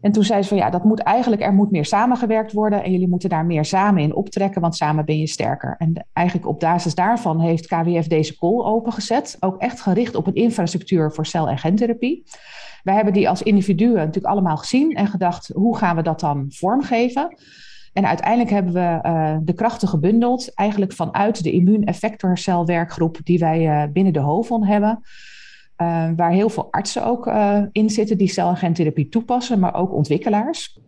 En 0.00 0.12
toen 0.12 0.24
zei 0.24 0.42
ze 0.42 0.48
van 0.48 0.56
ja, 0.56 0.70
dat 0.70 0.84
moet 0.84 1.00
eigenlijk, 1.00 1.42
er 1.42 1.52
moet 1.52 1.70
meer 1.70 1.84
samengewerkt 1.84 2.52
worden 2.52 2.84
en 2.84 2.92
jullie 2.92 3.08
moeten 3.08 3.28
daar 3.28 3.46
meer 3.46 3.64
samen 3.64 4.02
in 4.02 4.14
optrekken, 4.14 4.60
want 4.60 4.76
samen 4.76 5.04
ben 5.04 5.18
je 5.18 5.26
sterker. 5.26 5.74
En 5.78 6.06
eigenlijk 6.12 6.48
op 6.48 6.60
basis 6.60 6.94
daarvan 6.94 7.40
heeft 7.40 7.66
KWF 7.66 8.06
deze 8.06 8.38
call 8.38 8.64
opengezet, 8.64 9.36
ook 9.40 9.60
echt 9.60 9.80
gericht 9.80 10.14
op 10.14 10.26
een 10.26 10.34
infrastructuur 10.34 11.12
voor 11.12 11.26
cel- 11.26 11.48
en 11.48 11.58
gentherapie. 11.58 12.24
Wij 12.82 12.94
hebben 12.94 13.12
die 13.12 13.28
als 13.28 13.42
individuen 13.42 13.94
natuurlijk 13.94 14.26
allemaal 14.26 14.56
gezien 14.56 14.94
en 14.94 15.06
gedacht, 15.06 15.50
hoe 15.54 15.76
gaan 15.76 15.96
we 15.96 16.02
dat 16.02 16.20
dan 16.20 16.44
vormgeven? 16.48 17.36
En 17.92 18.06
uiteindelijk 18.06 18.50
hebben 18.50 18.72
we 18.72 19.08
uh, 19.08 19.36
de 19.42 19.52
krachten 19.52 19.88
gebundeld, 19.88 20.54
eigenlijk 20.54 20.92
vanuit 20.92 21.42
de 21.42 21.52
immuuneffectorcelwerkgroep 21.52 23.18
die 23.24 23.38
wij 23.38 23.84
uh, 23.84 23.92
binnen 23.92 24.12
de 24.12 24.20
HOVON 24.20 24.64
hebben. 24.66 25.00
Uh, 25.82 26.10
waar 26.16 26.30
heel 26.30 26.48
veel 26.48 26.68
artsen 26.70 27.04
ook 27.04 27.26
uh, 27.26 27.62
in 27.72 27.90
zitten 27.90 28.18
die 28.18 28.28
cel- 28.28 28.48
en 28.48 28.56
gentherapie 28.56 29.08
toepassen, 29.08 29.58
maar 29.58 29.74
ook 29.74 29.92
ontwikkelaars. 29.92 30.78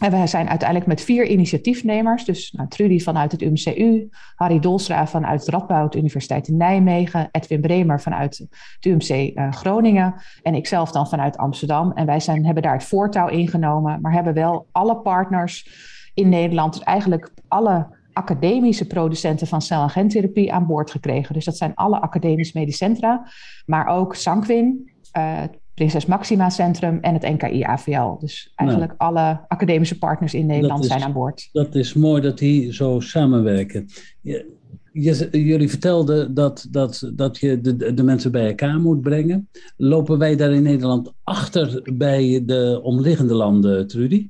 En 0.00 0.10
we 0.10 0.26
zijn 0.26 0.48
uiteindelijk 0.48 0.88
met 0.88 1.00
vier 1.00 1.26
initiatiefnemers, 1.26 2.24
dus 2.24 2.52
nou, 2.52 2.68
Trudy 2.68 2.98
vanuit 2.98 3.32
het 3.32 3.42
UMCU, 3.42 4.08
Harry 4.34 4.58
Dolstra 4.58 5.06
vanuit 5.06 5.48
Radboud 5.48 5.94
Universiteit 5.94 6.48
in 6.48 6.56
Nijmegen, 6.56 7.28
Edwin 7.30 7.60
Bremer 7.60 8.00
vanuit 8.00 8.46
het 8.76 8.84
UMC 8.84 9.08
uh, 9.08 9.52
Groningen 9.52 10.14
en 10.42 10.54
ikzelf 10.54 10.90
dan 10.90 11.08
vanuit 11.08 11.36
Amsterdam. 11.36 11.92
En 11.92 12.06
wij 12.06 12.20
zijn, 12.20 12.44
hebben 12.44 12.62
daar 12.62 12.72
het 12.72 12.84
voortouw 12.84 13.28
ingenomen, 13.28 14.00
maar 14.00 14.12
hebben 14.12 14.34
wel 14.34 14.66
alle 14.72 14.96
partners 14.96 15.68
in 16.14 16.28
Nederland, 16.28 16.72
dus 16.72 16.82
eigenlijk 16.82 17.30
alle 17.48 17.86
academische 18.14 18.86
producenten 18.86 19.46
van 19.46 19.62
cel- 19.62 19.82
en 19.82 19.90
gentherapie 19.90 20.52
aan 20.52 20.66
boord 20.66 20.90
gekregen. 20.90 21.34
Dus 21.34 21.44
dat 21.44 21.56
zijn 21.56 21.74
alle 21.74 22.00
academisch 22.00 22.52
medisch 22.52 22.76
centra, 22.76 23.28
maar 23.66 23.86
ook 23.86 24.14
Sanquin, 24.14 24.92
uh, 25.16 25.42
Prinses 25.74 26.06
Maxima 26.06 26.50
Centrum 26.50 26.98
en 27.00 27.14
het 27.14 27.22
NKI 27.22 27.62
AVL. 27.62 28.18
Dus 28.18 28.52
eigenlijk 28.54 28.94
nou, 28.98 29.14
alle 29.14 29.40
academische 29.48 29.98
partners 29.98 30.34
in 30.34 30.46
Nederland 30.46 30.86
zijn 30.86 31.02
aan 31.02 31.12
boord. 31.12 31.48
Dat 31.52 31.74
is 31.74 31.94
mooi 31.94 32.22
dat 32.22 32.38
die 32.38 32.72
zo 32.72 33.00
samenwerken. 33.00 33.86
Je, 34.20 34.52
je, 34.92 35.28
jullie 35.30 35.68
vertelden 35.68 36.34
dat, 36.34 36.66
dat, 36.70 37.10
dat 37.14 37.38
je 37.38 37.60
de, 37.60 37.94
de 37.94 38.02
mensen 38.02 38.32
bij 38.32 38.46
elkaar 38.46 38.80
moet 38.80 39.00
brengen. 39.00 39.48
Lopen 39.76 40.18
wij 40.18 40.36
daar 40.36 40.52
in 40.52 40.62
Nederland 40.62 41.12
achter 41.22 41.82
bij 41.92 42.42
de 42.46 42.80
omliggende 42.82 43.34
landen, 43.34 43.86
Trudy? 43.86 44.28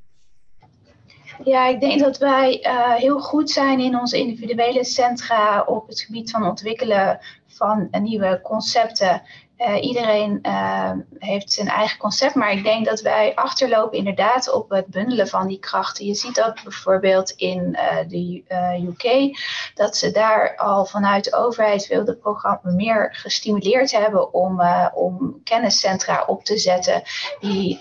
Ja, 1.44 1.66
ik 1.66 1.80
denk 1.80 2.00
dat 2.00 2.18
wij 2.18 2.66
uh, 2.66 2.94
heel 2.94 3.20
goed 3.20 3.50
zijn 3.50 3.80
in 3.80 3.98
onze 3.98 4.18
individuele 4.18 4.84
centra 4.84 5.62
op 5.62 5.88
het 5.88 6.00
gebied 6.00 6.30
van 6.30 6.46
ontwikkelen 6.46 7.18
van 7.46 7.88
nieuwe 7.90 8.40
concepten 8.42 9.22
uh, 9.58 9.82
iedereen 9.82 10.38
uh, 10.42 10.90
heeft 11.18 11.52
zijn 11.52 11.68
eigen 11.68 11.98
concept, 11.98 12.34
maar 12.34 12.52
ik 12.52 12.64
denk 12.64 12.86
dat 12.86 13.00
wij 13.00 13.34
achterlopen 13.34 13.98
inderdaad 13.98 14.52
op 14.52 14.70
het 14.70 14.86
bundelen 14.86 15.28
van 15.28 15.46
die 15.46 15.58
krachten. 15.58 16.06
Je 16.06 16.14
ziet 16.14 16.34
dat 16.34 16.62
bijvoorbeeld 16.62 17.30
in 17.30 17.78
de 18.08 18.42
UK, 18.88 19.36
dat 19.74 19.96
ze 19.96 20.10
daar 20.10 20.56
al 20.56 20.84
vanuit 20.86 21.24
de 21.24 21.36
overheid 21.36 21.86
veel 21.86 22.04
de 22.04 22.16
programma 22.16 22.72
meer 22.72 23.08
gestimuleerd 23.12 23.92
hebben 23.92 24.32
om, 24.34 24.60
om 24.94 25.40
kenniscentra 25.44 26.24
op 26.26 26.44
te 26.44 26.58
zetten, 26.58 27.02
die 27.40 27.78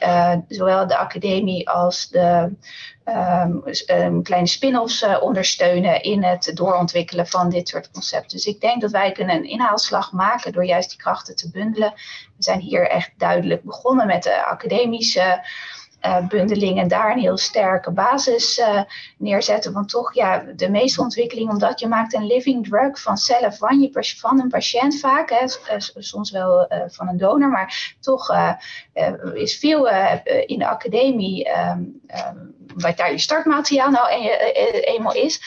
zowel 0.47 0.87
de 0.87 0.97
academie 0.97 1.69
als 1.69 2.09
de 2.09 2.55
um, 3.05 4.23
kleine 4.23 4.47
spin-offs 4.47 5.01
uh, 5.01 5.17
ondersteunen 5.21 6.01
in 6.01 6.23
het 6.23 6.51
doorontwikkelen 6.53 7.27
van 7.27 7.49
dit 7.49 7.67
soort 7.67 7.91
concepten. 7.91 8.37
Dus 8.37 8.45
ik 8.45 8.61
denk 8.61 8.81
dat 8.81 8.91
wij 8.91 9.11
kunnen 9.11 9.35
een 9.35 9.49
inhaalslag 9.49 10.11
maken 10.11 10.51
door 10.51 10.65
juist 10.65 10.89
die 10.89 10.97
krachten 10.97 11.35
te 11.35 11.49
bundelen. 11.51 11.93
We 12.37 12.43
zijn 12.43 12.59
hier 12.59 12.89
echt 12.89 13.11
duidelijk 13.17 13.63
begonnen 13.63 14.07
met 14.07 14.23
de 14.23 14.45
academische 14.45 15.45
uh, 16.05 16.27
bundeling 16.27 16.79
en 16.79 16.87
daar 16.87 17.11
een 17.11 17.19
heel 17.19 17.37
sterke 17.37 17.91
basis 17.91 18.57
uh, 18.57 18.81
neerzetten. 19.17 19.73
Want 19.73 19.89
toch, 19.89 20.13
ja, 20.13 20.43
de 20.55 20.69
meeste 20.69 21.01
ontwikkeling, 21.01 21.49
omdat 21.49 21.79
je 21.79 21.87
maakt 21.87 22.13
een 22.13 22.25
living 22.25 22.67
drug 22.67 23.01
van 23.01 23.17
cellen 23.17 23.53
van, 23.53 23.81
je, 23.81 24.15
van 24.19 24.39
een 24.39 24.49
patiënt 24.49 24.99
vaak, 24.99 25.29
hè, 25.29 25.45
soms 25.77 26.31
wel 26.31 26.67
van 26.87 27.07
een 27.07 27.17
donor, 27.17 27.49
maar 27.49 27.95
toch 27.99 28.35
is 29.33 29.57
veel 29.57 29.89
in 30.45 30.59
de 30.59 30.67
academie. 30.67 31.49
Um, 31.49 32.01
omdat 32.73 32.97
daar 32.97 33.11
je 33.11 33.17
startmateriaal 33.17 33.89
nou 33.89 34.09
eenmaal 34.81 35.13
is. 35.13 35.41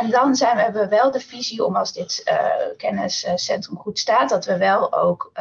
en 0.00 0.10
dan 0.10 0.34
zijn 0.34 0.56
we, 0.56 0.62
hebben 0.62 0.82
we 0.82 0.88
wel 0.88 1.10
de 1.10 1.20
visie 1.20 1.64
om 1.64 1.76
als 1.76 1.92
dit 1.92 2.32
kenniscentrum 2.76 3.76
goed 3.76 3.98
staat, 3.98 4.28
dat 4.28 4.44
we 4.44 4.58
wel 4.58 4.92
ook 4.92 5.32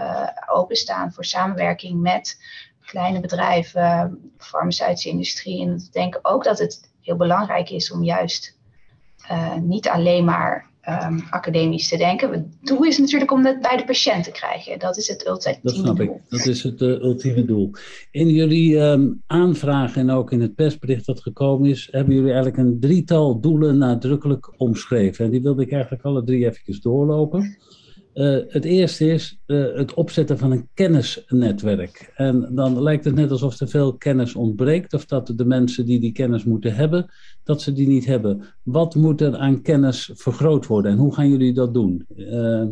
openstaan 0.48 1.14
voor 1.14 1.26
samenwerking 1.26 2.02
met 2.02 2.38
kleine 2.86 3.20
bedrijven, 3.20 4.20
farmaceutische 4.38 5.10
industrie. 5.10 5.62
En 5.62 5.74
ik 5.74 5.94
denk 5.94 6.20
ook 6.22 6.44
dat 6.44 6.60
het 6.60 6.92
heel 7.02 7.16
belangrijk 7.16 7.70
is 7.70 7.92
om 7.92 8.04
juist 8.04 8.58
niet 9.60 9.90
alleen 9.90 10.26
maar 10.26 10.72
um, 10.90 11.24
academisch 11.30 11.88
te 11.88 11.98
denken. 11.98 12.32
Het 12.32 12.46
doel 12.62 12.84
is 12.84 12.98
natuurlijk 12.98 13.32
om 13.32 13.44
dat 13.44 13.62
bij 13.62 13.78
de 13.78 13.86
patiënt 13.86 14.24
te 14.24 14.32
krijgen. 14.32 14.80
Dat 14.80 14.98
is 14.98 15.08
het 15.08 15.28
ultieme 15.28 15.60
dat 15.62 15.76
snap 15.76 15.98
doel. 15.98 16.06
Ik. 16.06 16.22
Dat 16.30 16.46
is 16.46 16.64
het 16.64 16.82
uh, 16.82 16.90
ultieme 16.90 17.46
doel. 17.46 17.72
In 18.12 18.30
jullie 18.30 18.78
um, 18.78 19.22
aanvraag 19.28 19.96
en 19.96 20.10
ook 20.10 20.32
in 20.32 20.42
het 20.42 20.56
persbericht 20.56 21.06
dat 21.06 21.22
gekomen 21.22 21.70
is, 21.70 21.88
hebben 21.92 22.16
jullie 22.16 22.32
eigenlijk 22.32 22.58
een 22.58 22.80
drietal 22.80 23.40
doelen 23.40 23.78
nadrukkelijk 23.78 24.54
omschreven. 24.58 25.26
En 25.26 25.32
die 25.32 25.42
wilde 25.42 25.62
ik 25.62 25.72
eigenlijk 25.72 26.04
alle 26.04 26.24
drie 26.24 26.46
eventjes 26.46 26.82
doorlopen. 26.82 27.58
Uh, 28.14 28.40
het 28.48 28.66
eerste 28.66 29.06
is 29.06 29.40
uh, 29.48 29.76
het 29.76 29.94
opzetten 29.94 30.38
van 30.38 30.52
een 30.52 30.68
kennisnetwerk. 30.74 32.12
En 32.16 32.50
dan 32.52 32.82
lijkt 32.82 33.06
het 33.06 33.16
net 33.16 33.32
alsof 33.32 33.60
er 33.60 33.68
veel 33.68 33.94
kennis 33.94 34.36
ontbreekt, 34.36 34.94
of 34.94 35.06
dat 35.06 35.34
de 35.36 35.46
mensen 35.46 35.86
die 35.86 36.00
die 36.00 36.12
kennis 36.12 36.44
moeten 36.44 36.76
hebben, 36.76 37.12
dat 37.44 37.62
ze 37.62 37.74
die 37.74 37.88
niet 37.88 38.06
hebben. 38.06 38.44
Wat 38.64 38.96
moet 38.96 39.22
er 39.22 39.38
aan 39.38 39.62
kennis 39.62 40.12
vergroot 40.14 40.68
worden 40.68 40.92
en 40.92 40.98
hoe 40.98 41.14
gaan 41.14 41.30
jullie 41.30 41.54
dat 41.54 41.74
doen? 41.74 42.06
Uh, 42.16 42.64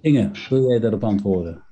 Inge, 0.00 0.30
wil 0.48 0.68
jij 0.68 0.80
daarop 0.80 1.04
antwoorden? 1.04 1.62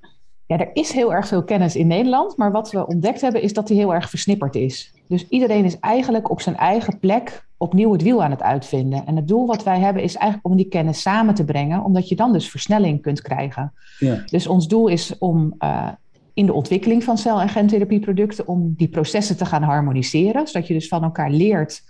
Ja, 0.47 0.59
er 0.59 0.71
is 0.73 0.93
heel 0.93 1.15
erg 1.15 1.29
veel 1.29 1.45
kennis 1.45 1.77
in 1.77 1.87
Nederland, 1.87 2.37
maar 2.37 2.53
wat 2.53 2.71
we 2.71 2.87
ontdekt 2.87 3.21
hebben 3.21 3.43
is 3.43 3.53
dat 3.53 3.67
die 3.67 3.77
heel 3.77 3.95
erg 3.95 4.11
versnipperd 4.11 4.55
is. 4.55 4.93
Dus 5.09 5.29
iedereen 5.29 5.65
is 5.65 5.79
eigenlijk 5.79 6.31
op 6.31 6.41
zijn 6.41 6.57
eigen 6.57 6.99
plek 6.99 7.48
opnieuw 7.59 7.93
het 7.93 8.03
wiel 8.03 8.23
aan 8.23 8.31
het 8.31 8.43
uitvinden. 8.43 9.07
En 9.07 9.17
het 9.17 9.29
doel 9.29 9.47
wat 9.47 9.65
wij 9.65 9.79
hebben 9.79 10.03
is 10.03 10.17
eigenlijk 10.17 10.47
om 10.47 10.57
die 10.57 10.69
kennis 10.69 11.01
samen 11.01 11.35
te 11.35 11.45
brengen, 11.45 11.85
omdat 11.85 12.09
je 12.09 12.17
dan 12.17 12.33
dus 12.33 12.51
versnelling 12.51 13.03
kunt 13.03 13.23
krijgen. 13.23 13.73
Ja. 13.99 14.23
Dus 14.27 14.47
ons 14.47 14.69
doel 14.69 14.89
is 14.89 15.19
om 15.19 15.55
uh, 15.59 15.89
in 16.35 16.47
de 16.47 16.53
ontwikkeling 16.53 17.05
van 17.05 17.19
cel- 17.19 17.41
en 17.41 17.49
gentherapieproducten, 17.49 18.49
om 18.49 18.75
die 18.77 18.89
processen 18.89 19.37
te 19.37 19.47
gaan 19.47 19.63
harmoniseren, 19.63 20.47
zodat 20.47 20.69
je 20.69 20.75
dus 20.75 20.89
van 20.89 21.03
elkaar 21.03 21.31
leert 21.31 21.83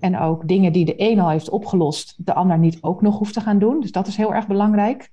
en 0.00 0.18
ook 0.18 0.48
dingen 0.48 0.72
die 0.72 0.84
de 0.84 0.94
een 0.96 1.20
al 1.20 1.30
heeft 1.30 1.48
opgelost, 1.48 2.14
de 2.16 2.34
ander 2.34 2.58
niet 2.58 2.78
ook 2.80 3.02
nog 3.02 3.18
hoeft 3.18 3.34
te 3.34 3.40
gaan 3.40 3.58
doen. 3.58 3.80
Dus 3.80 3.92
dat 3.92 4.06
is 4.06 4.16
heel 4.16 4.34
erg 4.34 4.46
belangrijk. 4.46 5.10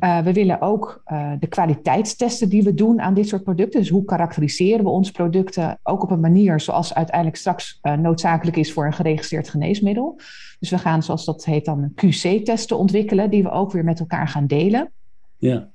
Uh, 0.00 0.18
we 0.18 0.32
willen 0.32 0.60
ook 0.60 1.02
uh, 1.06 1.32
de 1.38 1.46
kwaliteitstesten 1.46 2.48
die 2.48 2.62
we 2.62 2.74
doen 2.74 3.00
aan 3.00 3.14
dit 3.14 3.28
soort 3.28 3.42
producten. 3.42 3.80
Dus 3.80 3.88
hoe 3.88 4.04
karakteriseren 4.04 4.84
we 4.84 4.90
onze 4.90 5.12
producten 5.12 5.78
ook 5.82 6.02
op 6.02 6.10
een 6.10 6.20
manier 6.20 6.60
zoals 6.60 6.94
uiteindelijk 6.94 7.36
straks 7.36 7.78
uh, 7.82 7.92
noodzakelijk 7.92 8.56
is 8.56 8.72
voor 8.72 8.86
een 8.86 8.92
geregistreerd 8.92 9.48
geneesmiddel. 9.48 10.20
Dus 10.58 10.70
we 10.70 10.78
gaan, 10.78 11.02
zoals 11.02 11.24
dat 11.24 11.44
heet, 11.44 11.64
dan 11.64 11.92
QC-testen 11.94 12.78
ontwikkelen, 12.78 13.30
die 13.30 13.42
we 13.42 13.50
ook 13.50 13.72
weer 13.72 13.84
met 13.84 14.00
elkaar 14.00 14.28
gaan 14.28 14.46
delen. 14.46 14.92
Ja. 15.36 15.68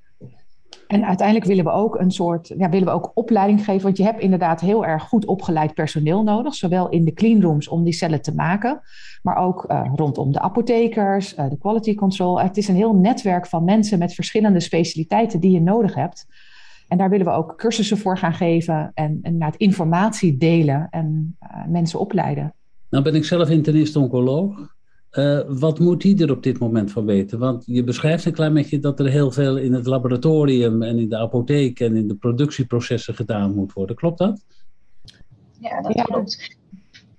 En 0.88 1.06
uiteindelijk 1.06 1.48
willen 1.48 1.64
we 1.64 1.72
ook 1.72 2.00
een 2.00 2.12
soort, 2.12 2.54
ja, 2.58 2.70
willen 2.70 2.88
we 2.88 2.94
ook 2.94 3.12
opleiding 3.14 3.66
geven, 3.66 3.84
want 3.84 3.98
je 3.98 4.04
hebt 4.04 4.22
inderdaad 4.22 4.62
heel 4.62 4.86
erg 4.86 5.04
goed 5.04 5.26
opgeleid 5.26 5.74
personeel 5.74 6.24
nodig, 6.24 6.56
zowel 6.56 6.90
in 6.90 7.06
de 7.06 7.14
cleanrooms 7.14 7.68
om 7.68 7.84
die 7.84 7.94
cellen 7.94 8.22
te 8.22 8.36
maken, 8.36 8.82
maar 9.22 9.38
ook 9.38 9.66
uh, 9.68 9.92
rondom 9.96 10.32
de 10.32 10.40
apothekers, 10.40 11.38
uh, 11.38 11.50
de 11.50 11.58
quality 11.58 11.96
control. 11.96 12.42
Het 12.42 12.58
is 12.58 12.68
een 12.68 12.76
heel 12.76 12.96
netwerk 12.96 13.48
van 13.48 13.64
mensen 13.64 14.00
met 14.00 14.14
verschillende 14.14 14.60
specialiteiten 14.60 15.40
die 15.40 15.52
je 15.52 15.62
nodig 15.62 15.96
hebt. 15.96 16.26
En 16.88 16.98
daar 16.98 17.10
willen 17.10 17.26
we 17.26 17.32
ook 17.32 17.58
cursussen 17.58 17.98
voor 17.98 18.18
gaan 18.18 18.34
geven 18.34 18.92
en, 18.94 19.20
en 19.22 19.44
het 19.44 19.56
informatie 19.56 20.38
delen 20.38 20.88
en 20.90 21.38
uh, 21.44 21.66
mensen 21.68 22.00
opleiden. 22.00 22.54
Nou 22.90 23.04
ben 23.04 23.16
ik 23.16 23.26
zelf 23.26 23.50
internist-oncoloog. 23.50 24.80
Uh, 25.12 25.42
wat 25.48 25.80
moet 25.80 26.02
die 26.02 26.24
er 26.24 26.32
op 26.32 26.44
dit 26.44 26.60
moment 26.60 26.92
van 26.92 27.06
weten? 27.06 27.40
Want 27.40 27.64
je 27.66 27.84
beschrijft 27.84 28.26
een 28.26 28.34
klein 28.34 28.54
beetje 28.54 28.80
dat 28.80 29.00
er 29.00 29.10
heel 29.10 29.32
veel 29.32 29.58
in 29.58 29.74
het 29.74 29.86
laboratorium 29.86 30.84
en 30.84 31.00
in 31.00 31.10
de 31.10 31.18
apotheek 31.18 31.80
en 31.80 31.96
in 31.96 32.08
de 32.08 32.16
productieprocessen 32.16 33.16
gedaan 33.16 33.56
moet 33.56 33.74
worden. 33.74 33.96
Klopt 33.96 34.18
dat? 34.18 34.44
Ja, 35.60 35.82
dat 35.82 35.94
ja. 35.94 36.04
klopt. 36.04 36.58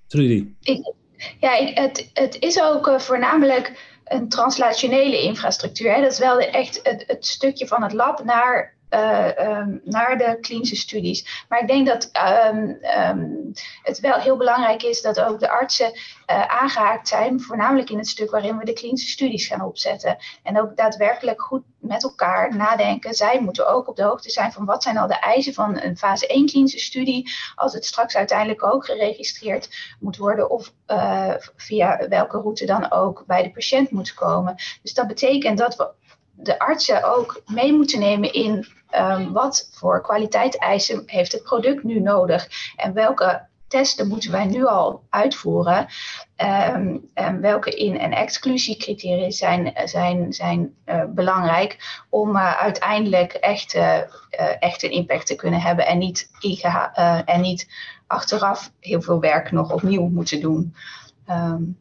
Trudy? 0.06 0.46
Ik, 0.61 0.94
ja, 1.40 1.58
ik, 1.58 1.78
het, 1.78 2.11
het 2.12 2.37
is 2.40 2.62
ook 2.62 2.87
uh, 2.87 2.99
voornamelijk 2.99 3.90
een 4.04 4.28
translationele 4.28 5.22
infrastructuur. 5.22 5.94
Hè? 5.94 6.00
Dat 6.00 6.12
is 6.12 6.18
wel 6.18 6.38
echt 6.38 6.80
het, 6.82 7.04
het 7.06 7.26
stukje 7.26 7.66
van 7.66 7.82
het 7.82 7.92
lab 7.92 8.25
naar 8.25 8.75
um, 8.94 9.80
naar 9.84 10.18
de 10.18 10.38
klinische 10.40 10.76
studies. 10.76 11.44
Maar 11.49 11.61
ik 11.61 11.66
denk 11.66 11.87
dat 11.87 12.11
um, 12.46 12.78
um, 13.08 13.52
het 13.82 14.00
wel 14.00 14.18
heel 14.18 14.37
belangrijk 14.37 14.82
is 14.82 15.02
dat 15.02 15.20
ook 15.20 15.40
de 15.40 15.50
artsen 15.50 15.92
uh, 15.92 16.46
aangehaakt 16.46 17.08
zijn, 17.08 17.40
voornamelijk 17.40 17.90
in 17.90 17.99
het 17.99 18.08
stuk 18.08 18.30
waarin 18.30 18.58
we 18.58 18.64
de 18.64 18.72
klinische 18.72 19.11
studies 19.11 19.46
gaan 19.46 19.62
opzetten. 19.62 20.16
En 20.42 20.61
ook 20.61 20.76
daadwerkelijk 20.76 21.42
goed 21.42 21.62
met 21.78 22.02
elkaar 22.02 22.56
nadenken. 22.56 23.14
Zij 23.14 23.40
moeten 23.40 23.68
ook 23.68 23.88
op 23.88 23.96
de 23.96 24.02
hoogte 24.02 24.30
zijn 24.30 24.52
van 24.52 24.64
wat 24.64 24.82
zijn 24.82 24.99
al 24.99 25.06
de 25.06 25.18
eisen 25.18 25.54
van 25.54 25.80
een 25.80 25.96
fase 25.96 26.26
1 26.26 26.46
klinische 26.46 26.78
studie, 26.78 27.30
als 27.54 27.72
het 27.72 27.84
straks 27.84 28.16
uiteindelijk 28.16 28.64
ook 28.64 28.84
geregistreerd 28.84 29.96
moet 30.00 30.16
worden, 30.16 30.50
of 30.50 30.72
uh, 30.87 31.34
via 31.56 32.08
welke 32.08 32.38
route 32.38 32.66
dan 32.66 32.90
ook 32.90 33.25
bij 33.26 33.42
de 33.42 33.50
patiënt 33.50 33.90
moet 33.90 34.14
komen. 34.14 34.54
Dus 34.82 34.94
dat 34.94 35.06
betekent 35.06 35.58
dat 35.58 35.76
we 35.76 35.90
de 36.34 36.58
artsen 36.58 37.14
ook 37.14 37.42
mee 37.46 37.72
moeten 37.72 37.99
nemen 37.99 38.32
in 38.32 38.66
um, 38.99 39.32
wat 39.32 39.68
voor 39.72 40.02
kwaliteitseisen 40.02 41.02
heeft 41.06 41.32
het 41.32 41.42
product 41.42 41.82
nu 41.82 42.00
nodig 42.00 42.49
en 42.76 42.92
welke 42.92 43.46
testen 43.68 44.08
moeten 44.08 44.30
wij 44.30 44.44
nu 44.44 44.66
al 44.66 45.02
uitvoeren. 45.11 45.87
Ehm, 46.37 46.96
welke 47.40 47.70
in- 47.70 47.99
en 47.99 48.12
exclusiecriteria 48.12 49.30
zijn, 49.30 49.72
zijn, 49.84 50.32
zijn 50.32 50.75
belangrijk 51.08 52.02
om 52.08 52.37
uiteindelijk 52.38 53.32
echt, 53.32 53.75
echt 54.58 54.82
een 54.82 54.90
impact 54.90 55.26
te 55.26 55.34
kunnen 55.34 55.61
hebben 55.61 55.87
en 55.87 55.99
niet, 55.99 56.30
en 57.25 57.40
niet 57.40 57.68
achteraf 58.06 58.72
heel 58.80 59.02
veel 59.02 59.20
werk 59.20 59.50
nog 59.50 59.72
opnieuw 59.72 60.08
moeten 60.08 60.40
doen. 60.40 60.75
Um, 61.30 61.78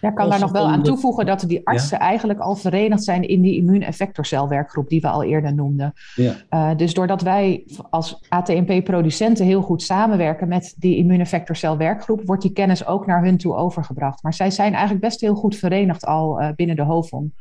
ja, 0.00 0.08
ik 0.08 0.14
kan 0.14 0.30
daar 0.30 0.40
nog 0.40 0.52
wel 0.52 0.68
aan 0.68 0.82
toevoegen 0.82 1.26
dat 1.26 1.44
die 1.46 1.66
artsen 1.66 1.98
eigenlijk 1.98 2.40
al 2.40 2.56
verenigd 2.56 3.04
zijn 3.04 3.28
in 3.28 3.40
die 3.40 3.56
immuuneffectorcelwerkgroep 3.56 4.88
die 4.88 5.00
we 5.00 5.08
al 5.08 5.22
eerder 5.22 5.54
noemden. 5.54 5.92
Ja. 6.14 6.34
Uh, 6.50 6.76
dus 6.76 6.94
doordat 6.94 7.22
wij 7.22 7.64
als 7.90 8.24
ATMP-producenten 8.28 9.44
heel 9.46 9.62
goed 9.62 9.82
samenwerken 9.82 10.48
met 10.48 10.74
die 10.78 10.96
immuuneffectorcelwerkgroep, 10.96 12.22
wordt 12.24 12.42
die 12.42 12.52
kennis 12.52 12.86
ook 12.86 13.06
naar 13.06 13.24
hun 13.24 13.36
toe 13.36 13.54
overgebracht. 13.54 14.22
Maar 14.22 14.34
zij 14.34 14.50
zijn 14.50 14.72
eigenlijk 14.72 15.04
best 15.04 15.20
heel 15.20 15.34
goed 15.34 15.56
verenigd 15.56 16.04
al 16.04 16.40
uh, 16.40 16.48
binnen 16.56 16.76
de 16.76 16.82
HOVON. 16.82 17.32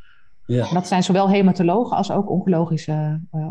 Ja. 0.46 0.68
En 0.68 0.74
dat 0.74 0.88
zijn 0.88 1.04
zowel 1.04 1.30
hematologen 1.30 1.98
als 1.98 2.12
ook 2.12 2.30
oncologische 2.30 3.20
uh, 3.36 3.48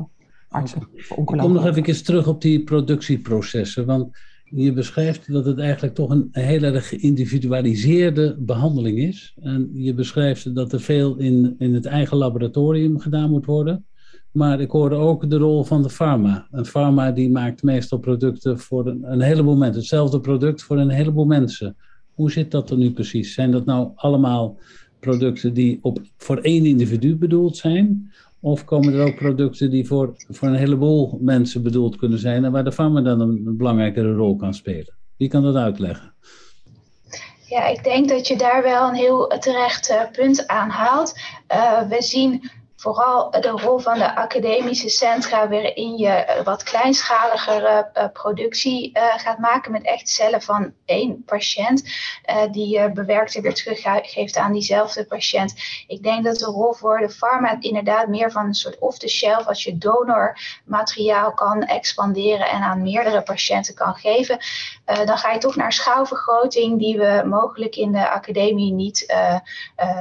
artsen. 0.49 0.89
Ik 0.95 1.27
kom 1.27 1.53
nog 1.53 1.67
even 1.67 2.05
terug 2.05 2.27
op 2.27 2.41
die 2.41 2.65
productieprocessen. 2.65 3.87
Want 3.87 4.19
je 4.51 4.73
beschrijft 4.73 5.33
dat 5.33 5.45
het 5.45 5.59
eigenlijk 5.59 5.95
toch 5.95 6.11
een 6.11 6.29
heel 6.33 6.63
erg 6.63 6.89
geïndividualiseerde 6.89 8.37
behandeling 8.39 8.99
is. 8.99 9.35
En 9.41 9.71
je 9.73 9.95
beschrijft 9.95 10.55
dat 10.55 10.73
er 10.73 10.81
veel 10.81 11.17
in, 11.17 11.55
in 11.59 11.75
het 11.75 11.87
eigen 11.87 12.17
laboratorium 12.17 12.99
gedaan 12.99 13.31
moet 13.31 13.47
worden. 13.47 13.87
Maar 14.33 14.61
ik 14.61 14.71
hoorde 14.71 14.95
ook 14.95 15.31
de 15.31 15.37
rol 15.37 15.65
van 15.65 15.83
de 15.83 15.89
pharma. 15.89 16.47
Een 16.51 16.67
pharma 16.67 17.11
die 17.11 17.31
maakt 17.31 17.63
meestal 17.63 17.99
producten 17.99 18.59
voor 18.59 18.87
een, 18.87 19.13
een 19.13 19.21
heleboel 19.21 19.57
mensen. 19.57 19.79
Hetzelfde 19.79 20.21
product 20.21 20.63
voor 20.63 20.79
een 20.79 20.91
heleboel 20.91 21.27
mensen. 21.27 21.77
Hoe 22.15 22.31
zit 22.31 22.51
dat 22.51 22.71
er 22.71 22.77
nu 22.77 22.93
precies? 22.93 23.35
Zijn 23.35 23.51
dat 23.51 23.65
nou 23.65 23.91
allemaal 23.95 24.59
producten 25.01 25.55
die 25.55 25.79
op, 25.83 26.01
voor 26.17 26.39
één 26.39 26.67
individu 26.67 27.17
bedoeld 27.17 27.57
zijn? 27.57 28.13
Of 28.41 28.65
komen 28.65 28.95
er 28.95 29.07
ook 29.07 29.15
producten 29.15 29.71
die 29.71 29.87
voor, 29.87 30.15
voor 30.29 30.49
een 30.49 30.55
heleboel 30.55 31.19
mensen 31.21 31.63
bedoeld 31.63 31.97
kunnen 31.97 32.19
zijn 32.19 32.45
en 32.45 32.53
waar 32.53 32.65
de 32.65 32.73
farmer 32.73 33.05
dan 33.05 33.21
een, 33.21 33.57
belangrijkere 33.57 34.15
rol 34.15 34.37
kan 34.37 34.55
spelen? 34.55 34.97
Wie 35.17 35.29
kan 35.29 35.43
dat 35.43 35.57
uitleggen? 35.57 36.15
Ja, 37.49 37.67
ik 37.67 37.85
denk 37.85 38.09
dat 38.09 38.27
je 38.29 38.37
daar 38.37 38.63
wel 38.63 38.89
een 38.89 38.95
heel 38.95 39.27
terecht 39.39 39.91
uh, 39.91 40.03
punt 40.13 40.47
aanhaalt. 40.47 41.19
Uh, 41.53 41.89
we 41.89 42.03
zien 42.03 42.51
vooral 42.81 43.31
de 43.31 43.49
rol 43.49 43.79
van 43.79 43.99
de 43.99 44.17
academische 44.17 44.89
centra, 44.89 45.49
waarin 45.49 45.97
je 45.97 46.09
eh, 46.09 46.45
wat 46.45 46.63
kleinschaligere 46.63 47.91
uh, 47.95 48.05
productie 48.13 48.91
uh, 48.97 49.03
gaat 49.17 49.39
maken 49.39 49.73
met 49.73 49.83
echt 49.83 50.09
cellen 50.09 50.43
van 50.43 50.73
één 50.85 51.25
patiënt, 51.25 51.83
die 52.51 52.69
je 52.69 52.93
bewerkt 52.93 53.37
en 53.37 53.43
weer 53.43 53.55
teruggeeft 53.55 54.37
aan 54.37 54.53
diezelfde 54.53 55.05
patiënt. 55.05 55.55
Ik 55.87 56.03
denk 56.03 56.25
dat 56.25 56.39
de 56.39 56.45
rol 56.45 56.73
voor 56.73 56.99
de 56.99 57.11
pharma 57.11 57.57
inderdaad 57.61 58.09
meer 58.09 58.31
van 58.31 58.47
een 58.47 58.55
soort 58.55 58.79
off-the-shelf, 58.79 59.47
als 59.47 59.65
je 59.65 59.79
donormateriaal 59.79 61.33
kan 61.33 61.63
expanderen 61.63 62.49
en 62.49 62.63
aan 62.63 62.83
meerdere 62.83 63.23
patiënten 63.23 63.75
kan 63.75 63.95
geven, 63.95 64.39
dan 64.85 65.19
ga 65.19 65.33
je 65.33 65.39
toch 65.39 65.57
naar 65.57 65.73
schaalvergroting 65.73 66.79
die 66.79 66.99
we 66.99 67.23
mogelijk 67.25 67.77
in 67.77 67.93
de 67.93 68.11
academie 68.11 68.73
niet 68.73 69.15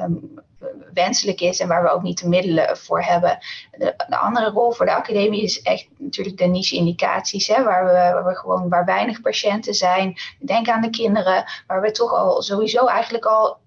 um, 0.04 0.46
wenselijk 0.94 1.42
is 1.42 1.60
en 1.60 1.68
waar 1.68 1.84
we 1.84 1.90
ook 1.90 2.02
niet 2.02 2.20
de 2.20 2.28
middelen 2.28 2.78
voor 2.78 3.02
hebben. 3.02 3.38
De, 3.72 3.94
de 4.08 4.18
andere 4.18 4.50
rol 4.50 4.72
voor 4.72 4.86
de 4.86 4.96
academie 4.96 5.44
is 5.44 5.62
echt 5.62 5.88
natuurlijk 5.98 6.38
de 6.38 6.46
niche-indicaties, 6.46 7.48
waar, 7.48 7.86
we, 8.26 8.36
gewoon, 8.36 8.70
waar 8.70 8.86
weinig 8.86 9.22
patiënten 9.22 9.74
zijn. 9.74 10.18
Denk 10.40 10.70
aan 10.70 10.82
de 10.82 10.90
kinderen, 10.90 11.46
waar 11.68 11.82
we 11.82 11.92
toch 11.92 12.14
al 12.14 12.42
sowieso 12.42 12.86
eigenlijk 12.86 13.26
al 13.26 13.58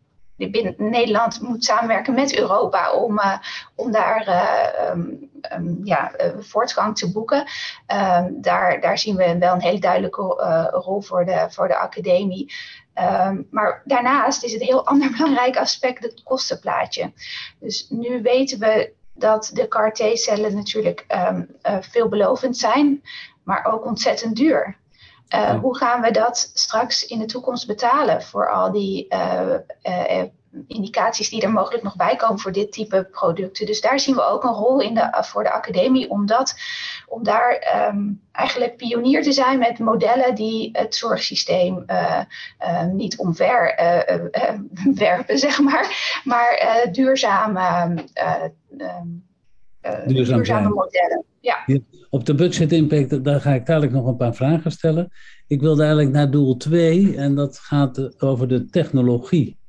binnen 0.48 0.74
Nederland 0.76 1.40
moet 1.40 1.64
samenwerken 1.64 2.14
met 2.14 2.38
Europa 2.38 2.92
om, 2.92 3.18
uh, 3.18 3.38
om 3.74 3.92
daar 3.92 4.28
uh, 4.28 4.90
um, 4.90 5.30
um, 5.52 5.80
ja, 5.82 6.12
uh, 6.20 6.32
voortgang 6.38 6.96
te 6.96 7.12
boeken. 7.12 7.44
Um, 7.86 8.40
daar, 8.40 8.80
daar 8.80 8.98
zien 8.98 9.16
we 9.16 9.38
wel 9.38 9.54
een 9.54 9.62
hele 9.62 9.80
duidelijke 9.80 10.22
rol 10.70 11.00
voor 11.00 11.24
de, 11.24 11.46
voor 11.50 11.68
de 11.68 11.76
academie. 11.76 12.52
Um, 13.00 13.46
maar 13.50 13.82
daarnaast 13.84 14.44
is 14.44 14.52
het 14.52 14.60
een 14.60 14.66
heel 14.66 14.86
ander 14.90 15.10
belangrijk 15.10 15.56
aspect 15.56 16.02
het 16.02 16.22
kostenplaatje. 16.22 17.12
Dus 17.58 17.86
nu 17.88 18.22
weten 18.22 18.58
we 18.58 18.92
dat 19.14 19.50
de 19.52 19.68
CAR-T-cellen 19.68 20.54
natuurlijk 20.54 21.04
um, 21.08 21.48
uh, 21.62 21.76
veelbelovend 21.80 22.56
zijn, 22.56 23.02
maar 23.42 23.64
ook 23.64 23.84
ontzettend 23.84 24.36
duur. 24.36 24.78
Uh, 25.34 25.60
hoe 25.60 25.76
gaan 25.76 26.00
we 26.00 26.10
dat 26.10 26.50
straks 26.54 27.06
in 27.06 27.18
de 27.18 27.24
toekomst 27.24 27.66
betalen 27.66 28.22
voor 28.22 28.50
al 28.50 28.72
die 28.72 29.06
uh, 29.08 29.54
indicaties 30.66 31.30
die 31.30 31.42
er 31.42 31.50
mogelijk 31.50 31.82
nog 31.82 31.96
bij 31.96 32.16
komen 32.16 32.38
voor 32.38 32.52
dit 32.52 32.72
type 32.72 33.08
producten. 33.10 33.66
Dus 33.66 33.80
daar 33.80 34.00
zien 34.00 34.14
we 34.14 34.22
ook 34.22 34.44
een 34.44 34.52
rol 34.52 34.80
in 34.80 34.94
de, 34.94 35.18
voor 35.20 35.42
de 35.42 35.50
academie 35.50 36.10
om, 36.10 36.26
dat, 36.26 36.54
om 37.06 37.22
daar 37.22 37.88
um, 37.92 38.20
eigenlijk 38.32 38.76
pionier 38.76 39.22
te 39.22 39.32
zijn 39.32 39.58
met 39.58 39.78
modellen 39.78 40.34
die 40.34 40.68
het 40.72 40.94
zorgsysteem 40.94 41.84
uh, 41.86 42.20
uh, 42.60 42.84
niet 42.84 43.18
omver 43.18 43.80
uh, 43.80 44.94
werpen, 45.06 45.38
zeg 45.38 45.60
maar, 45.60 46.20
maar 46.24 46.88
duurzame, 46.92 47.94
duurzame 50.06 50.68
modellen. 50.68 51.24
Ja. 51.40 51.64
Op 52.10 52.26
de 52.26 52.34
budget 52.34 52.72
impact, 52.72 53.24
daar 53.24 53.40
ga 53.40 53.52
ik 53.52 53.66
dadelijk 53.66 53.92
nog 53.92 54.06
een 54.06 54.16
paar 54.16 54.34
vragen 54.34 54.70
stellen. 54.70 55.10
Ik 55.46 55.60
wilde 55.60 55.82
eigenlijk 55.82 56.12
naar 56.12 56.30
doel 56.30 56.56
2 56.56 57.16
en 57.16 57.34
dat 57.34 57.58
gaat 57.58 58.22
over 58.22 58.48
de 58.48 58.66
technologie. 58.66 59.59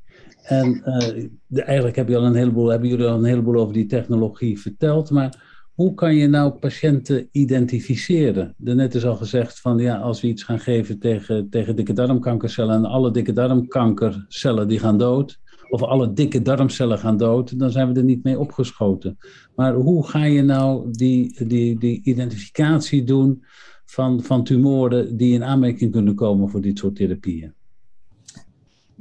En 0.43 0.83
uh, 0.85 1.67
eigenlijk 1.67 1.95
heb 1.95 2.07
je 2.07 2.17
al 2.17 2.25
een 2.25 2.35
heleboel, 2.35 2.67
hebben 2.67 2.89
jullie 2.89 3.05
al 3.05 3.17
een 3.17 3.23
heleboel 3.23 3.61
over 3.61 3.73
die 3.73 3.85
technologie 3.85 4.59
verteld. 4.59 5.11
Maar 5.11 5.49
hoe 5.73 5.93
kan 5.93 6.15
je 6.15 6.27
nou 6.27 6.51
patiënten 6.51 7.29
identificeren? 7.31 8.53
Net 8.57 8.95
is 8.95 9.05
al 9.05 9.15
gezegd 9.15 9.59
van 9.59 9.77
ja, 9.77 9.97
als 9.97 10.21
we 10.21 10.27
iets 10.27 10.43
gaan 10.43 10.59
geven 10.59 10.99
tegen, 10.99 11.49
tegen 11.49 11.75
dikke 11.75 11.93
darmkankercellen 11.93 12.75
en 12.75 12.85
alle 12.85 13.11
dikke 13.11 13.33
darmkankercellen 13.33 14.67
die 14.67 14.79
gaan 14.79 14.97
dood, 14.97 15.39
of 15.69 15.81
alle 15.81 16.13
dikke 16.13 16.41
darmcellen 16.41 16.97
gaan 16.97 17.17
dood, 17.17 17.59
dan 17.59 17.71
zijn 17.71 17.93
we 17.93 17.99
er 17.99 18.05
niet 18.05 18.23
mee 18.23 18.39
opgeschoten. 18.39 19.17
Maar 19.55 19.73
hoe 19.73 20.07
ga 20.07 20.23
je 20.23 20.41
nou 20.41 20.91
die, 20.91 21.45
die, 21.47 21.79
die 21.79 22.01
identificatie 22.03 23.03
doen 23.03 23.43
van, 23.85 24.23
van 24.23 24.43
tumoren 24.43 25.17
die 25.17 25.33
in 25.33 25.43
aanmerking 25.43 25.91
kunnen 25.91 26.15
komen 26.15 26.49
voor 26.49 26.61
dit 26.61 26.77
soort 26.77 26.95
therapieën? 26.95 27.53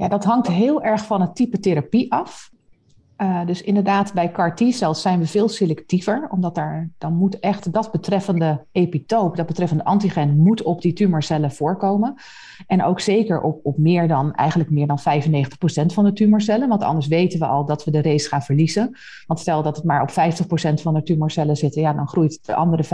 Ja, 0.01 0.09
dat 0.09 0.25
hangt 0.25 0.47
heel 0.47 0.83
erg 0.83 1.05
van 1.05 1.21
het 1.21 1.35
type 1.35 1.61
therapie 1.61 2.13
af. 2.13 2.51
Uh, 3.19 3.47
dus 3.47 3.63
inderdaad, 3.63 4.13
bij 4.13 4.31
CAR 4.31 4.55
T-cells 4.55 5.03
zijn 5.03 5.19
we 5.19 5.27
veel 5.27 5.49
selectiever, 5.49 6.29
omdat 6.31 6.55
daar, 6.55 6.91
dan 6.99 7.15
moet 7.15 7.39
echt 7.39 7.73
dat 7.73 7.93
betreffende 7.93 8.65
epitoop, 8.73 9.37
dat 9.37 9.47
betreffende 9.47 9.85
antigen, 9.85 10.37
moet 10.37 10.63
op 10.63 10.83
die 10.83 10.93
tumorcellen 10.93 11.53
voorkomen. 11.53 12.15
En 12.67 12.85
ook 12.85 13.01
zeker 13.01 13.41
op, 13.41 13.61
op 13.63 13.79
meer 13.79 14.09
dan, 14.09 14.35
eigenlijk 14.35 14.71
meer 14.71 14.87
dan 14.87 15.01
95% 15.01 15.03
van 15.87 16.05
de 16.05 16.13
tumorcellen, 16.13 16.69
want 16.69 16.83
anders 16.83 17.07
weten 17.07 17.39
we 17.39 17.47
al 17.47 17.65
dat 17.65 17.85
we 17.85 17.91
de 17.91 18.03
race 18.03 18.29
gaan 18.29 18.43
verliezen. 18.43 18.97
Want 19.27 19.41
stel 19.41 19.63
dat 19.63 19.77
het 19.77 19.85
maar 19.85 20.03
op 20.03 20.11
50% 20.11 20.13
van 20.83 20.95
de 20.95 21.03
tumorcellen 21.03 21.57
zit, 21.57 21.75
ja, 21.75 21.93
dan 21.93 22.09
groeit 22.09 22.47
de 22.47 22.55
andere 22.55 22.85
50% 22.85 22.89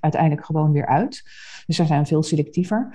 uiteindelijk 0.00 0.44
gewoon 0.44 0.72
weer 0.72 0.86
uit. 0.86 1.22
Dus 1.66 1.76
daar 1.76 1.86
zijn 1.86 2.00
we 2.00 2.06
veel 2.06 2.22
selectiever. 2.22 2.90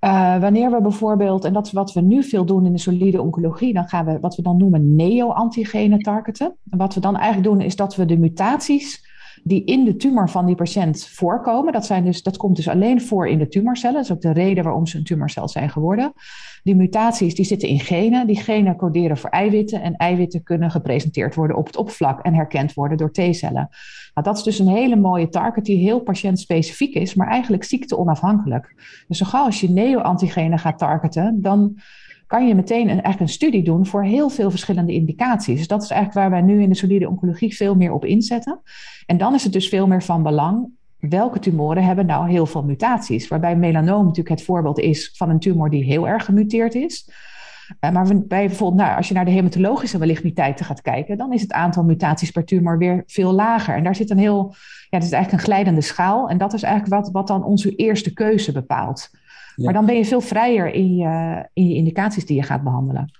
Uh, 0.00 0.40
wanneer 0.40 0.70
we 0.70 0.80
bijvoorbeeld, 0.80 1.44
en 1.44 1.52
dat 1.52 1.66
is 1.66 1.72
wat 1.72 1.92
we 1.92 2.00
nu 2.00 2.22
veel 2.22 2.44
doen 2.44 2.66
in 2.66 2.72
de 2.72 2.78
solide 2.78 3.22
oncologie, 3.22 3.72
dan 3.72 3.88
gaan 3.88 4.04
we 4.04 4.20
wat 4.20 4.36
we 4.36 4.42
dan 4.42 4.56
noemen 4.56 4.94
neo-antigenen 4.94 5.98
targeten. 5.98 6.56
En 6.70 6.78
wat 6.78 6.94
we 6.94 7.00
dan 7.00 7.16
eigenlijk 7.16 7.48
doen 7.48 7.60
is 7.60 7.76
dat 7.76 7.96
we 7.96 8.04
de 8.04 8.18
mutaties 8.18 9.09
die 9.42 9.64
in 9.64 9.84
de 9.84 9.96
tumor 9.96 10.30
van 10.30 10.46
die 10.46 10.54
patiënt 10.54 11.06
voorkomen, 11.06 11.72
dat, 11.72 11.86
zijn 11.86 12.04
dus, 12.04 12.22
dat 12.22 12.36
komt 12.36 12.56
dus 12.56 12.68
alleen 12.68 13.00
voor 13.00 13.28
in 13.28 13.38
de 13.38 13.48
tumorcellen. 13.48 13.94
Dat 13.96 14.04
is 14.04 14.12
ook 14.12 14.20
de 14.20 14.32
reden 14.32 14.64
waarom 14.64 14.86
ze 14.86 14.98
een 14.98 15.04
tumorcel 15.04 15.48
zijn 15.48 15.70
geworden. 15.70 16.12
Die 16.62 16.76
mutaties 16.76 17.34
die 17.34 17.44
zitten 17.44 17.68
in 17.68 17.80
genen. 17.80 18.26
Die 18.26 18.40
genen 18.40 18.76
coderen 18.76 19.16
voor 19.16 19.30
eiwitten. 19.30 19.82
En 19.82 19.96
eiwitten 19.96 20.42
kunnen 20.42 20.70
gepresenteerd 20.70 21.34
worden 21.34 21.56
op 21.56 21.66
het 21.66 21.76
oppervlak 21.76 22.20
en 22.20 22.34
herkend 22.34 22.74
worden 22.74 22.96
door 22.96 23.12
T-cellen. 23.12 23.68
Nou, 24.14 24.26
dat 24.26 24.36
is 24.36 24.42
dus 24.42 24.58
een 24.58 24.68
hele 24.68 24.96
mooie 24.96 25.28
target 25.28 25.64
die 25.64 25.76
heel 25.76 26.00
patiëntspecifiek 26.00 26.94
is, 26.94 27.14
maar 27.14 27.28
eigenlijk 27.28 27.64
ziekte 27.64 27.96
onafhankelijk. 27.96 28.74
Dus 29.08 29.18
zo 29.18 29.26
gauw 29.26 29.44
als 29.44 29.60
je 29.60 29.70
neo-antigenen 29.70 30.58
gaat 30.58 30.78
targeten, 30.78 31.42
dan 31.42 31.78
kan 32.30 32.46
je 32.46 32.54
meteen 32.54 32.88
een, 32.88 33.20
een 33.20 33.28
studie 33.28 33.62
doen 33.62 33.86
voor 33.86 34.04
heel 34.04 34.28
veel 34.28 34.50
verschillende 34.50 34.92
indicaties. 34.92 35.58
Dus 35.58 35.66
dat 35.66 35.82
is 35.82 35.90
eigenlijk 35.90 36.20
waar 36.20 36.40
wij 36.42 36.54
nu 36.54 36.62
in 36.62 36.68
de 36.68 36.74
solide 36.74 37.08
oncologie 37.08 37.56
veel 37.56 37.74
meer 37.74 37.92
op 37.92 38.04
inzetten. 38.04 38.60
En 39.06 39.18
dan 39.18 39.34
is 39.34 39.44
het 39.44 39.52
dus 39.52 39.68
veel 39.68 39.86
meer 39.86 40.02
van 40.02 40.22
belang 40.22 40.68
welke 40.98 41.38
tumoren 41.38 41.84
hebben 41.84 42.06
nou 42.06 42.30
heel 42.30 42.46
veel 42.46 42.62
mutaties. 42.62 43.28
Waarbij 43.28 43.56
melanoom 43.56 44.02
natuurlijk 44.02 44.28
het 44.28 44.42
voorbeeld 44.42 44.78
is 44.78 45.12
van 45.16 45.30
een 45.30 45.38
tumor 45.38 45.70
die 45.70 45.84
heel 45.84 46.08
erg 46.08 46.24
gemuteerd 46.24 46.74
is. 46.74 47.10
Uh, 47.80 47.90
maar 47.90 48.06
bij 48.06 48.46
bijvoorbeeld, 48.46 48.82
nou, 48.82 48.96
als 48.96 49.08
je 49.08 49.14
naar 49.14 49.24
de 49.24 49.30
hematologische 49.30 49.98
maligniteiten 49.98 50.64
gaat 50.64 50.82
kijken, 50.82 51.18
dan 51.18 51.32
is 51.32 51.42
het 51.42 51.52
aantal 51.52 51.84
mutaties 51.84 52.30
per 52.30 52.44
tumor 52.44 52.78
weer 52.78 53.02
veel 53.06 53.32
lager. 53.32 53.74
En 53.74 53.84
daar 53.84 53.96
zit 53.96 54.10
een 54.10 54.18
heel, 54.18 54.54
ja, 54.90 54.96
het 54.98 55.04
is 55.04 55.12
eigenlijk 55.12 55.32
een 55.32 55.52
glijdende 55.52 55.80
schaal. 55.80 56.28
En 56.28 56.38
dat 56.38 56.52
is 56.52 56.62
eigenlijk 56.62 56.94
wat, 56.94 57.12
wat 57.12 57.26
dan 57.26 57.44
onze 57.44 57.74
eerste 57.74 58.12
keuze 58.12 58.52
bepaalt. 58.52 59.10
Maar 59.64 59.72
dan 59.72 59.86
ben 59.86 59.96
je 59.96 60.04
veel 60.04 60.20
vrijer 60.20 60.74
in 60.74 60.96
je, 60.96 61.44
in 61.52 61.68
je 61.68 61.74
indicaties 61.74 62.26
die 62.26 62.36
je 62.36 62.42
gaat 62.42 62.62
behandelen. 62.62 63.10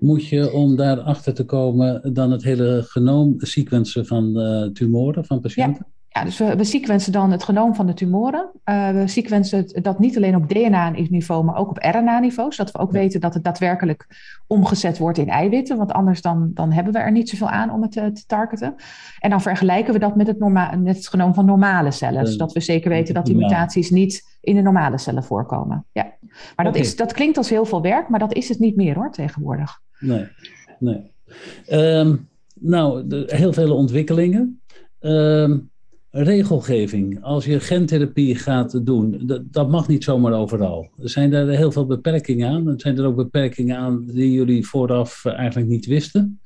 Moet 0.00 0.26
je 0.26 0.52
om 0.52 0.76
daarachter 0.76 1.34
te 1.34 1.44
komen 1.44 2.14
dan 2.14 2.30
het 2.30 2.42
hele 2.42 2.82
genoom 2.86 3.34
sequencen 3.38 4.06
van 4.06 4.40
uh, 4.40 4.72
tumoren 4.72 5.24
van 5.24 5.40
patiënten? 5.40 5.86
Ja, 6.16 6.24
dus 6.24 6.38
we, 6.38 6.56
we 6.56 6.64
sequencen 6.64 7.12
dan 7.12 7.30
het 7.30 7.44
genoom 7.44 7.74
van 7.74 7.86
de 7.86 7.94
tumoren. 7.94 8.50
Uh, 8.64 8.90
we 8.90 9.08
sequencen 9.08 9.82
dat 9.82 9.98
niet 9.98 10.16
alleen 10.16 10.36
op 10.36 10.48
DNA-niveau, 10.48 11.44
maar 11.44 11.56
ook 11.56 11.68
op 11.68 11.78
RNA-niveau. 11.78 12.52
Zodat 12.52 12.72
we 12.72 12.78
ook 12.78 12.90
weten 12.90 13.20
dat 13.20 13.34
het 13.34 13.44
daadwerkelijk 13.44 14.06
omgezet 14.46 14.98
wordt 14.98 15.18
in 15.18 15.28
eiwitten. 15.28 15.76
Want 15.76 15.92
anders 15.92 16.22
dan, 16.22 16.50
dan 16.54 16.72
hebben 16.72 16.92
we 16.92 16.98
er 16.98 17.12
niet 17.12 17.28
zoveel 17.28 17.48
aan 17.48 17.70
om 17.70 17.82
het 17.82 17.92
te, 17.92 18.12
te 18.12 18.26
targeten. 18.26 18.74
En 19.18 19.30
dan 19.30 19.40
vergelijken 19.40 19.92
we 19.92 19.98
dat 19.98 20.16
met 20.16 20.26
het, 20.26 20.38
norma 20.38 20.76
met 20.76 20.96
het 20.96 21.08
genoom 21.08 21.34
van 21.34 21.44
normale 21.44 21.90
cellen. 21.90 22.26
Zodat 22.26 22.52
we 22.52 22.60
zeker 22.60 22.90
weten 22.90 23.14
dat 23.14 23.26
die 23.26 23.36
mutaties 23.36 23.90
niet 23.90 24.38
in 24.40 24.54
de 24.54 24.62
normale 24.62 24.98
cellen 24.98 25.24
voorkomen. 25.24 25.86
Ja. 25.92 26.12
Maar 26.56 26.64
dat, 26.64 26.76
is, 26.76 26.96
dat 26.96 27.12
klinkt 27.12 27.36
als 27.36 27.50
heel 27.50 27.64
veel 27.64 27.82
werk, 27.82 28.08
maar 28.08 28.20
dat 28.20 28.34
is 28.34 28.48
het 28.48 28.58
niet 28.58 28.76
meer 28.76 28.94
hoor, 28.94 29.12
tegenwoordig. 29.12 29.80
Nee, 29.98 30.28
nee. 30.78 31.12
Um, 31.70 32.28
nou, 32.54 33.06
de, 33.06 33.24
heel 33.26 33.52
veel 33.52 33.76
ontwikkelingen. 33.76 34.60
Um, 35.00 35.72
regelgeving, 36.16 37.22
als 37.22 37.44
je 37.44 37.60
gentherapie 37.60 38.36
gaat 38.36 38.86
doen, 38.86 39.20
dat, 39.26 39.52
dat, 39.52 39.68
mag 39.68 39.88
niet 39.88 40.04
zomaar 40.04 40.32
overal. 40.32 40.90
Zijn 40.96 41.32
er 41.32 41.48
heel 41.48 41.72
veel 41.72 41.86
beperkingen 41.86 42.50
aan? 42.50 42.74
Zijn 42.76 42.98
er 42.98 43.06
ook 43.06 43.16
beperkingen 43.16 43.76
aan 43.76 44.04
die 44.06 44.32
jullie 44.32 44.66
vooraf 44.66 45.24
eigenlijk 45.24 45.68
niet 45.68 45.86
wisten? 45.86 46.40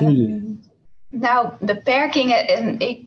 Um, 0.00 0.60
nou, 1.08 1.48
beperkingen. 1.60 2.78
Ik 2.78 3.06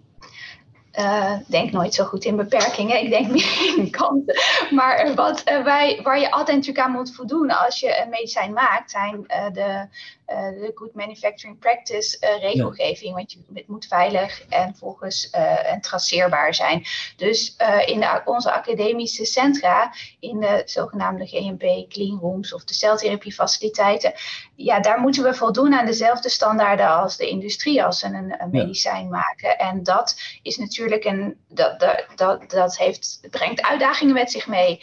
uh, 1.00 1.34
denk 1.48 1.72
nooit 1.72 1.94
zo 1.94 2.04
goed 2.04 2.26
in 2.26 2.36
beperkingen. 2.36 3.04
Ik 3.04 3.10
denk 3.10 3.28
meer 3.32 3.74
in 3.78 3.90
kanten. 3.90 4.36
Maar 4.72 5.12
wat, 5.16 5.44
uh, 5.52 5.64
wij, 5.64 6.00
waar 6.04 6.20
je 6.20 6.32
altijd 6.32 6.58
natuurlijk 6.58 6.86
aan 6.86 6.92
moet 6.92 7.16
voldoen 7.16 7.52
als 7.52 7.80
je 7.80 8.02
een 8.02 8.10
medicijn 8.10 8.54
maakt, 8.54 8.92
zijn 8.92 9.26
uh, 9.28 9.52
de 9.54 9.62
eh, 9.62 9.82
de 10.26 10.72
Good 10.76 10.94
Manufacturing 10.94 11.60
Practice 11.60 12.18
uh, 12.22 12.42
regelgeving. 12.42 13.16
Want 13.16 13.32
je, 13.32 13.40
het 13.54 13.68
moet 13.68 13.86
veilig 13.88 14.46
en 14.50 14.76
volgens 14.76 15.30
uh, 15.36 15.72
en 15.72 15.82
traceerbaar 15.82 16.54
zijn. 16.54 16.86
Dus 17.18 17.56
in 17.86 18.00
de, 18.00 18.22
onze 18.26 18.52
academische 18.52 19.26
centra, 19.26 19.94
in 20.20 20.40
de 20.40 20.62
zogenaamde 20.66 21.26
GMP 21.26 21.90
clean 21.90 22.20
rooms 22.20 22.54
of 22.54 22.64
de 22.64 22.74
celtherapiefaciliteiten, 22.74 24.14
ja, 24.56 24.80
daar 24.80 25.00
moeten 25.00 25.24
we 25.24 25.34
voldoen 25.34 25.74
aan 25.74 25.86
dezelfde 25.86 26.30
standaarden 26.30 26.88
als 26.88 27.18
de 27.18 27.30
industrie 27.30 27.84
als 27.84 28.00
ze 28.00 28.06
een, 28.06 28.36
een 28.38 28.50
medicijn 28.52 29.10
maken. 29.10 29.58
En 29.58 29.84
dat 29.84 30.22
is 30.42 30.58
natuurlijk 30.58 31.04
een, 31.04 31.38
dat, 31.48 31.80
dat, 31.80 32.06
dat, 32.16 32.50
dat 32.50 32.78
heeft, 32.78 33.20
brengt 33.30 33.62
uitdagingen 33.62 34.14
met 34.14 34.32
zich 34.32 34.48
mee. 34.48 34.80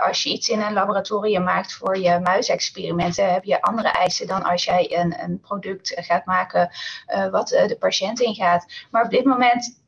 als 0.00 0.22
je 0.22 0.30
iets 0.30 0.48
in 0.48 0.60
een 0.60 0.72
laboratorium 0.72 1.44
maakt 1.44 1.72
voor 1.72 1.98
je 1.98 2.18
muisexperimenten, 2.18 3.32
heb 3.32 3.44
je 3.44 3.62
andere 3.62 3.88
eisen 3.88 4.26
dan 4.26 4.33
als 4.42 4.64
jij 4.64 4.98
een, 4.98 5.22
een 5.22 5.40
product 5.40 5.92
gaat 5.96 6.24
maken 6.24 6.70
uh, 7.08 7.28
wat 7.28 7.52
uh, 7.52 7.66
de 7.66 7.76
patiënt 7.76 8.20
ingaat. 8.20 8.86
Maar 8.90 9.04
op 9.04 9.10
dit 9.10 9.24
moment 9.24 9.82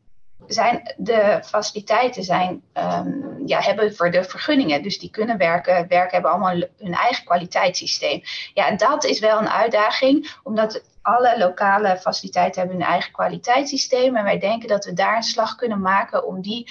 zijn 0.46 0.94
de 0.96 1.40
faciliteiten 1.44 2.22
zijn, 2.22 2.62
um, 2.74 3.42
ja, 3.46 3.61
hebben 3.61 3.96
voor 3.96 4.11
de 4.11 4.24
vergunningen. 4.24 4.82
Dus 4.82 4.98
die 4.98 5.11
kunnen 5.11 5.38
werken. 5.38 5.88
Werken 5.88 6.12
hebben 6.12 6.30
allemaal 6.30 6.62
hun 6.78 6.94
eigen 6.94 7.24
kwaliteitssysteem. 7.24 8.22
Ja, 8.54 8.66
en 8.66 8.76
dat 8.76 9.04
is 9.04 9.20
wel 9.20 9.38
een 9.38 9.50
uitdaging, 9.50 10.37
omdat 10.42 10.82
alle 11.06 11.38
lokale 11.38 11.96
faciliteiten 11.96 12.60
hebben 12.60 12.78
hun 12.78 12.88
eigen 12.88 13.12
kwaliteitssysteem. 13.12 14.16
En 14.16 14.24
wij 14.24 14.38
denken 14.38 14.68
dat 14.68 14.84
we 14.84 14.92
daar 14.92 15.16
een 15.16 15.22
slag 15.22 15.54
kunnen 15.54 15.80
maken 15.80 16.26
om 16.26 16.42
die 16.42 16.70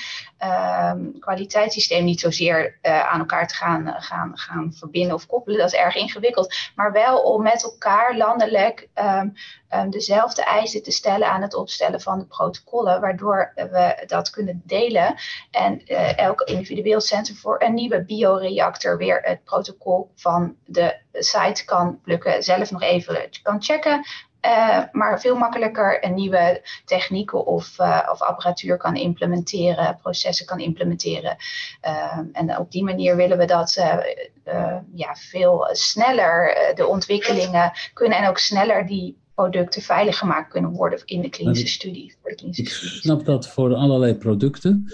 um, 0.92 1.20
kwaliteitssysteem 1.20 2.04
niet 2.04 2.20
zozeer 2.20 2.80
uh, 2.82 3.12
aan 3.12 3.20
elkaar 3.20 3.48
te 3.48 3.56
gaan, 3.56 3.88
uh, 3.88 3.94
gaan, 3.98 4.38
gaan 4.38 4.74
verbinden 4.74 5.16
of 5.16 5.26
koppelen. 5.26 5.60
Dat 5.60 5.74
is 5.74 5.80
erg 5.80 5.96
ingewikkeld. 5.96 6.56
Maar 6.76 6.92
wel 6.92 7.22
om 7.22 7.44
met 7.44 7.64
elkaar 7.64 8.18
landelijk 8.18 8.90
um, 8.96 9.34
um, 9.74 9.90
dezelfde 9.90 10.44
eisen 10.44 10.84
te 10.84 10.92
stellen 10.92 11.30
aan 11.30 11.42
het 11.42 11.56
opstellen 11.56 12.02
van 12.02 12.20
de 12.20 12.26
protocollen. 12.26 13.02
Waardoor 13.02 13.52
we 13.56 14.04
dat 14.08 14.30
kunnen 14.30 14.62
delen. 14.66 15.16
En 15.52 15.82
uh, 15.86 16.18
elk 16.18 16.42
individueel 16.42 17.02
centrum 17.02 17.38
voor 17.38 17.62
een 17.62 17.74
nieuwe 17.74 18.04
bioreactor 18.04 18.98
weer 18.98 19.22
het 19.24 19.44
protocol 19.44 20.12
van 20.16 20.56
de 20.66 21.04
site 21.20 21.66
kan 21.66 22.00
plukken. 22.02 22.44
Zelf 22.44 22.72
nog 22.72 22.82
even 22.82 23.30
kan 23.44 23.62
checken. 23.62 24.06
Uh, 24.46 24.84
maar 24.92 25.22
veel 25.22 25.36
makkelijker 25.36 26.04
een 26.04 26.14
nieuwe 26.14 26.62
technieken 26.86 27.46
of, 27.46 27.80
uh, 27.80 28.10
of 28.12 28.22
apparatuur 28.22 28.78
kan 28.78 28.96
implementeren, 28.96 29.98
processen 30.02 30.46
kan 30.46 30.60
implementeren. 30.60 31.36
Uh, 31.86 32.20
en 32.32 32.58
op 32.58 32.72
die 32.72 32.84
manier 32.84 33.16
willen 33.16 33.38
we 33.38 33.46
dat 33.46 33.74
ja, 34.94 35.16
veel 35.16 35.68
sneller 35.72 36.56
de 36.76 36.88
ontwikkelingen 36.88 37.72
kunnen 37.94 38.18
en 38.18 38.30
ook 38.30 38.38
sneller 38.38 38.88
die 38.88 39.18
producten 39.36 39.82
veilig 39.82 40.18
gemaakt 40.18 40.52
kunnen 40.52 40.72
worden 40.72 41.02
in 41.06 41.22
de 41.22 41.30
klinische 41.30 41.68
studie. 41.68 42.16
Voor 42.22 42.30
de 42.30 42.36
klinische 42.36 42.64
ik 42.64 42.70
snap 42.70 43.26
dat 43.26 43.48
voor 43.48 43.76
allerlei 43.76 44.16
producten. 44.16 44.94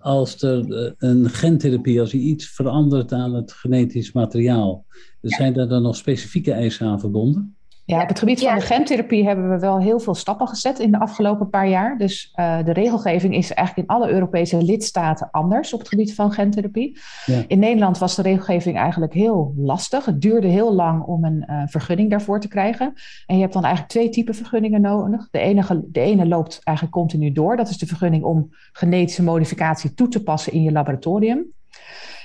Als 0.00 0.42
er 0.42 0.94
een 0.98 1.30
gentherapie, 1.30 2.00
als 2.00 2.10
je 2.10 2.18
iets 2.18 2.46
verandert 2.46 3.12
aan 3.12 3.34
het 3.34 3.52
genetisch 3.52 4.12
materiaal, 4.12 4.84
zijn 5.20 5.52
daar 5.52 5.68
dan 5.68 5.82
nog 5.82 5.96
specifieke 5.96 6.52
eisen 6.52 6.86
aan 6.86 7.00
verbonden? 7.00 7.56
Ja, 7.84 8.02
op 8.02 8.08
het 8.08 8.18
gebied 8.18 8.40
van 8.40 8.54
de 8.54 8.60
gentherapie 8.60 9.26
hebben 9.26 9.50
we 9.50 9.58
wel 9.58 9.80
heel 9.80 10.00
veel 10.00 10.14
stappen 10.14 10.48
gezet 10.48 10.78
in 10.78 10.90
de 10.90 10.98
afgelopen 10.98 11.48
paar 11.48 11.68
jaar. 11.68 11.98
Dus 11.98 12.32
uh, 12.36 12.64
de 12.64 12.72
regelgeving 12.72 13.34
is 13.34 13.52
eigenlijk 13.52 13.88
in 13.88 13.94
alle 13.94 14.10
Europese 14.10 14.62
lidstaten 14.62 15.30
anders 15.30 15.72
op 15.72 15.78
het 15.78 15.88
gebied 15.88 16.14
van 16.14 16.32
gentherapie. 16.32 16.98
Ja. 17.26 17.42
In 17.46 17.58
Nederland 17.58 17.98
was 17.98 18.14
de 18.14 18.22
regelgeving 18.22 18.76
eigenlijk 18.76 19.12
heel 19.12 19.54
lastig. 19.56 20.04
Het 20.04 20.20
duurde 20.20 20.46
heel 20.46 20.74
lang 20.74 21.02
om 21.04 21.24
een 21.24 21.44
uh, 21.46 21.62
vergunning 21.66 22.10
daarvoor 22.10 22.40
te 22.40 22.48
krijgen. 22.48 22.92
En 23.26 23.34
je 23.34 23.40
hebt 23.40 23.52
dan 23.52 23.64
eigenlijk 23.64 23.92
twee 23.92 24.08
typen 24.08 24.34
vergunningen 24.34 24.80
nodig. 24.80 25.28
De 25.30 25.38
ene, 25.38 25.84
de 25.86 26.00
ene 26.00 26.26
loopt 26.26 26.60
eigenlijk 26.62 26.96
continu 26.96 27.32
door. 27.32 27.56
Dat 27.56 27.68
is 27.68 27.78
de 27.78 27.86
vergunning 27.86 28.24
om 28.24 28.48
genetische 28.72 29.22
modificatie 29.22 29.94
toe 29.94 30.08
te 30.08 30.22
passen 30.22 30.52
in 30.52 30.62
je 30.62 30.72
laboratorium. 30.72 31.52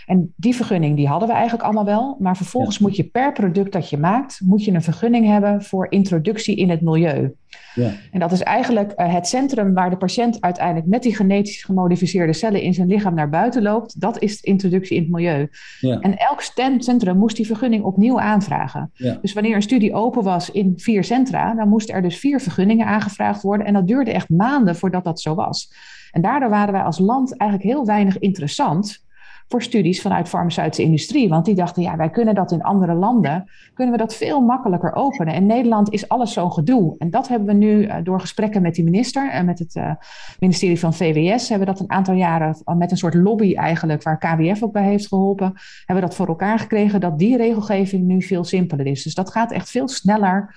En 0.07 0.33
die 0.35 0.55
vergunning 0.55 0.95
die 0.95 1.07
hadden 1.07 1.27
we 1.27 1.33
eigenlijk 1.33 1.63
allemaal 1.63 1.85
wel. 1.85 2.17
Maar 2.19 2.37
vervolgens 2.37 2.79
moet 2.79 2.95
je 2.95 3.03
per 3.03 3.31
product 3.31 3.71
dat 3.71 3.89
je 3.89 3.97
maakt, 3.97 4.39
moet 4.43 4.63
je 4.63 4.71
een 4.71 4.81
vergunning 4.81 5.25
hebben 5.25 5.63
voor 5.63 5.91
introductie 5.91 6.55
in 6.55 6.69
het 6.69 6.81
milieu. 6.81 7.35
Ja. 7.73 7.91
En 8.11 8.19
dat 8.19 8.31
is 8.31 8.41
eigenlijk 8.43 8.93
uh, 8.95 9.13
het 9.13 9.27
centrum 9.27 9.73
waar 9.73 9.89
de 9.89 9.97
patiënt 9.97 10.41
uiteindelijk 10.41 10.87
met 10.87 11.03
die 11.03 11.15
genetisch 11.15 11.63
gemodificeerde 11.63 12.33
cellen 12.33 12.61
in 12.61 12.73
zijn 12.73 12.87
lichaam 12.87 13.13
naar 13.13 13.29
buiten 13.29 13.61
loopt. 13.61 14.01
Dat 14.01 14.21
is 14.21 14.41
de 14.41 14.47
introductie 14.47 14.95
in 14.95 15.01
het 15.01 15.11
milieu. 15.11 15.49
Ja. 15.79 15.99
En 15.99 16.17
elk 16.17 16.41
centrum 16.77 17.17
moest 17.17 17.35
die 17.35 17.45
vergunning 17.45 17.83
opnieuw 17.83 18.19
aanvragen. 18.19 18.91
Ja. 18.93 19.17
Dus 19.21 19.33
wanneer 19.33 19.55
een 19.55 19.61
studie 19.61 19.93
open 19.93 20.23
was 20.23 20.51
in 20.51 20.73
vier 20.75 21.03
centra, 21.03 21.53
dan 21.53 21.69
moesten 21.69 21.95
er 21.95 22.01
dus 22.01 22.19
vier 22.19 22.39
vergunningen 22.39 22.85
aangevraagd 22.85 23.41
worden. 23.41 23.65
En 23.67 23.73
dat 23.73 23.87
duurde 23.87 24.11
echt 24.11 24.29
maanden 24.29 24.75
voordat 24.75 25.03
dat 25.03 25.21
zo 25.21 25.35
was. 25.35 25.71
En 26.11 26.21
daardoor 26.21 26.49
waren 26.49 26.73
wij 26.73 26.83
als 26.83 26.99
land 26.99 27.37
eigenlijk 27.37 27.71
heel 27.71 27.85
weinig 27.85 28.17
interessant 28.17 29.05
voor 29.47 29.61
studies 29.61 30.01
vanuit 30.01 30.27
farmaceutische 30.27 30.83
industrie. 30.83 31.29
Want 31.29 31.45
die 31.45 31.55
dachten, 31.55 31.81
ja, 31.81 31.95
wij 31.95 32.09
kunnen 32.09 32.35
dat 32.35 32.51
in 32.51 32.61
andere 32.61 32.93
landen, 32.93 33.49
kunnen 33.73 33.93
we 33.93 33.99
dat 33.99 34.15
veel 34.15 34.41
makkelijker 34.41 34.95
openen. 34.95 35.33
In 35.33 35.45
Nederland 35.45 35.93
is 35.93 36.09
alles 36.09 36.33
zo'n 36.33 36.51
gedoe. 36.51 36.95
En 36.97 37.09
dat 37.09 37.27
hebben 37.27 37.47
we 37.47 37.53
nu 37.53 37.85
uh, 37.85 37.95
door 38.03 38.19
gesprekken 38.19 38.61
met 38.61 38.75
die 38.75 38.83
minister 38.83 39.31
en 39.31 39.45
met 39.45 39.59
het 39.59 39.75
uh, 39.75 39.91
ministerie 40.39 40.79
van 40.79 40.93
VWS, 40.93 41.49
hebben 41.49 41.67
we 41.67 41.73
dat 41.73 41.81
een 41.81 41.91
aantal 41.91 42.13
jaren 42.13 42.57
met 42.77 42.91
een 42.91 42.97
soort 42.97 43.13
lobby 43.13 43.55
eigenlijk, 43.55 44.03
waar 44.03 44.17
KWF 44.17 44.63
ook 44.63 44.71
bij 44.71 44.83
heeft 44.83 45.07
geholpen, 45.07 45.53
hebben 45.85 46.03
we 46.03 46.09
dat 46.09 46.15
voor 46.15 46.27
elkaar 46.27 46.59
gekregen 46.59 46.99
dat 46.99 47.19
die 47.19 47.37
regelgeving 47.37 48.03
nu 48.03 48.21
veel 48.21 48.43
simpeler 48.43 48.85
is. 48.85 49.03
Dus 49.03 49.13
dat 49.13 49.31
gaat 49.31 49.51
echt 49.51 49.69
veel 49.69 49.87
sneller. 49.87 50.55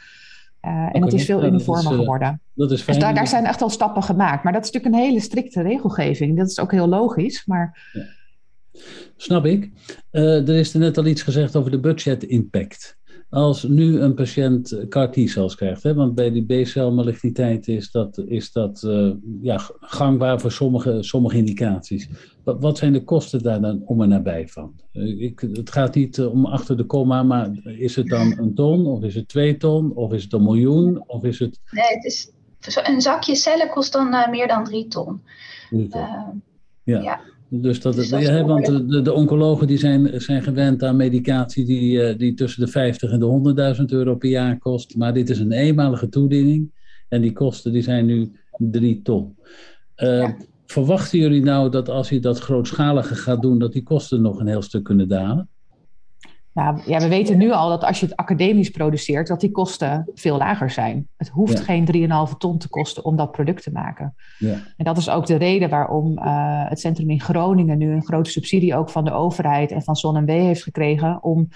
Uh, 0.64 0.88
en 0.92 1.03
het 1.03 1.12
is 1.12 1.24
veel 1.24 1.44
uniformer 1.44 1.92
geworden. 1.92 2.40
Dat 2.55 2.70
is 2.70 2.83
fijn. 2.83 2.96
Dus 2.96 3.07
daar, 3.07 3.14
daar, 3.14 3.26
zijn 3.26 3.44
echt 3.44 3.62
al 3.62 3.70
stappen 3.70 4.03
gemaakt. 4.03 4.44
Maar 4.44 4.53
dat 4.53 4.64
is 4.64 4.70
natuurlijk 4.70 5.03
een 5.03 5.09
hele 5.09 5.20
strikte 5.20 5.62
regelgeving. 5.62 6.37
Dat 6.37 6.50
is 6.50 6.61
ook 6.61 6.70
heel 6.70 6.88
logisch. 6.88 7.46
Maar 7.46 7.90
ja. 7.92 8.03
Snap 9.17 9.47
ik. 9.47 9.71
Uh, 10.13 10.49
er 10.49 10.57
is 10.57 10.75
er 10.75 10.81
net 10.81 10.99
al 10.99 11.07
iets 11.07 11.23
gezegd 11.23 11.57
over 11.57 11.71
de 11.71 11.81
budget 11.81 12.23
impact. 12.23 12.99
Als 13.31 13.63
nu 13.63 14.01
een 14.01 14.15
patiënt 14.15 14.77
CAR 14.89 15.11
T-cells 15.11 15.55
krijgt, 15.55 15.83
hè, 15.83 15.95
want 15.95 16.15
bij 16.15 16.31
die 16.31 16.63
B-cel 16.63 16.93
maligniteit 16.93 17.69
is 17.69 17.91
dat, 17.91 18.23
is 18.27 18.53
dat 18.53 18.83
uh, 18.87 19.13
ja, 19.43 19.61
gangbaar 19.81 20.41
voor 20.41 20.53
sommige, 20.53 21.03
sommige 21.03 21.37
indicaties. 21.37 22.09
Wat, 22.45 22.61
wat, 22.61 22.79
zijn 22.79 22.93
de 22.93 23.05
kosten 23.05 23.43
daar 23.43 23.61
dan 23.61 23.83
om 23.85 24.03
en 24.03 24.09
nabij 24.09 24.49
van? 24.49 24.75
Uh, 24.93 25.21
ik, 25.21 25.41
het 25.41 25.71
gaat 25.71 25.95
niet 25.95 26.21
om 26.21 26.47
achter 26.47 26.77
de 26.77 26.85
komma, 26.85 27.23
maar 27.23 27.51
is 27.65 27.97
het 27.97 28.09
dan 28.09 28.39
een 28.39 28.55
ton, 28.55 28.87
of 28.87 29.03
is 29.03 29.15
het 29.15 29.29
twee 29.29 29.57
ton, 29.57 29.95
of 29.95 30.13
is 30.13 30.23
het 30.23 30.33
een 30.33 30.43
miljoen, 30.43 31.09
of 31.09 31.25
is 31.25 31.39
het... 31.39 31.61
Nee, 31.71 31.95
het 31.95 32.05
is, 32.05 32.31
een 32.83 33.01
zakje 33.01 33.35
cellen 33.35 33.69
kost 33.69 33.93
dan 33.93 34.31
meer 34.31 34.49
dan 34.49 34.65
drie 34.65 34.87
ton. 34.87 35.23
Drie 35.71 35.89
ton. 35.89 36.43
ja. 36.83 37.01
ja. 37.01 37.21
Dus 37.53 37.81
dat, 37.81 37.95
dus 37.95 38.09
ja, 38.09 38.45
want 38.45 38.67
de, 38.67 39.03
de, 39.03 39.13
oncologen 39.13 39.67
die 39.67 39.79
zijn, 39.79 40.21
zijn 40.21 40.43
gewend 40.43 40.83
aan 40.83 40.97
medicatie 40.97 41.65
die, 41.65 41.93
uh, 41.93 42.19
die 42.19 42.35
tussen 42.35 42.65
de 42.65 42.71
50 42.71 43.11
en 43.11 43.21
de 43.21 43.77
100.000 43.79 43.85
euro 43.85 44.15
per 44.15 44.29
jaar 44.29 44.59
kost. 44.59 44.97
Maar 44.97 45.15
dit 45.15 45.31
is 45.31 45.39
een 45.39 45.53
eenmalige 45.53 46.09
toediening 46.09 46.71
en 47.09 47.21
die 47.21 47.33
kosten 47.33 47.73
die 47.73 47.83
zijn 47.83 48.07
nu 48.07 48.33
3 48.57 49.03
ton. 49.03 49.37
Uh, 49.97 50.19
ja. 50.19 50.37
verwachten 50.67 51.19
jullie 51.19 51.43
nou 51.43 51.71
dat 51.71 51.89
als 51.89 52.09
je 52.09 52.21
dat 52.21 52.39
grootschalige 52.39 53.15
gaat 53.15 53.43
doen, 53.43 53.59
dat 53.59 53.73
die 53.73 53.83
kosten 53.83 54.23
nog 54.23 54.41
een 54.41 54.47
heel 54.47 54.63
stuk 54.63 54.85
kunnen 54.85 55.09
dalen? 55.09 55.49
Nou, 56.53 56.81
ja, 56.87 56.99
we 56.99 57.09
weten 57.09 57.39
nu 57.39 57.51
al 57.51 57.69
dat 57.69 57.85
als 57.85 58.01
je 58.01 58.07
het 58.07 58.17
academisch 58.17 58.71
produceert, 58.71 59.29
dat 59.29 59.41
die 59.41 59.51
kosten 59.51 60.11
veel 60.15 60.37
lager 60.37 60.71
zijn. 60.71 61.09
Het 61.17 61.29
hoeft 61.29 61.59
ja. 61.59 61.65
geen 61.65 62.29
3,5 62.31 62.37
ton 62.39 62.59
te 62.59 62.69
kosten 62.69 63.05
om 63.05 63.17
dat 63.17 63.33
product 63.33 63.63
te 63.63 63.73
maken. 63.73 64.15
Ja. 64.39 64.53
En 64.77 64.85
dat 64.85 64.97
is 64.97 65.11
ook 65.11 65.27
de 65.27 65.37
reden 65.37 65.69
waarom 65.69 66.19
uh, 66.19 66.69
het 66.69 66.81
centrum 66.81 67.11
in 67.11 67.21
Groningen 67.21 67.79
nu 67.79 67.93
een 67.93 68.05
grote 68.05 68.31
subsidie 68.31 68.77
ook 68.77 68.91
van 68.91 69.05
de 69.05 69.13
overheid 69.13 69.71
en 69.71 69.83
van 69.83 69.97
ZonMW 69.97 70.29
heeft 70.29 70.63
gekregen 70.63 71.23
om 71.23 71.49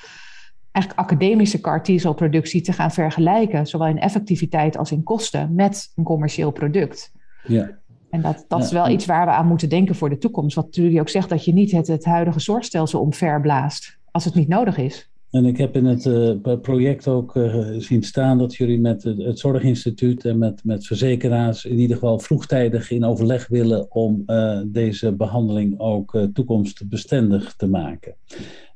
eigenlijk 0.70 1.08
academische 1.08 1.60
car 1.60 1.80
productie 2.14 2.60
te 2.60 2.72
gaan 2.72 2.90
vergelijken, 2.90 3.66
zowel 3.66 3.88
in 3.88 4.00
effectiviteit 4.00 4.76
als 4.76 4.92
in 4.92 5.02
kosten, 5.02 5.54
met 5.54 5.92
een 5.94 6.04
commercieel 6.04 6.50
product. 6.50 7.12
Ja. 7.46 7.70
En 8.10 8.20
dat, 8.20 8.44
dat 8.48 8.64
is 8.64 8.72
wel 8.72 8.88
iets 8.88 9.06
waar 9.06 9.26
we 9.26 9.32
aan 9.32 9.46
moeten 9.46 9.68
denken 9.68 9.94
voor 9.94 10.08
de 10.08 10.18
toekomst. 10.18 10.56
Wat 10.56 10.74
jullie 10.74 11.00
ook 11.00 11.08
zegt, 11.08 11.28
dat 11.28 11.44
je 11.44 11.52
niet 11.52 11.70
het, 11.70 11.86
het 11.86 12.04
huidige 12.04 12.40
zorgstelsel 12.40 13.00
omverblaast 13.00 13.98
als 14.14 14.24
het 14.24 14.34
niet 14.34 14.48
nodig 14.48 14.78
is. 14.78 15.08
En 15.30 15.44
ik 15.44 15.56
heb 15.56 15.76
in 15.76 15.84
het 15.84 16.04
uh, 16.04 16.60
project 16.60 17.08
ook 17.08 17.36
uh, 17.36 17.66
zien 17.78 18.02
staan 18.02 18.38
dat 18.38 18.54
jullie 18.54 18.80
met 18.80 19.02
het, 19.02 19.38
Zorginstituut 19.38 20.24
en 20.24 20.38
met, 20.38 20.60
met 20.64 20.86
verzekeraars 20.86 21.64
in 21.64 21.78
ieder 21.78 21.96
geval 21.96 22.18
vroegtijdig 22.18 22.90
in 22.90 23.04
overleg 23.04 23.48
willen 23.48 23.94
om 23.94 24.22
uh, 24.26 24.60
deze 24.66 25.12
behandeling 25.12 25.78
ook 25.78 26.18
toekomstbestendig 26.32 27.54
te 27.56 27.66
maken. 27.66 28.14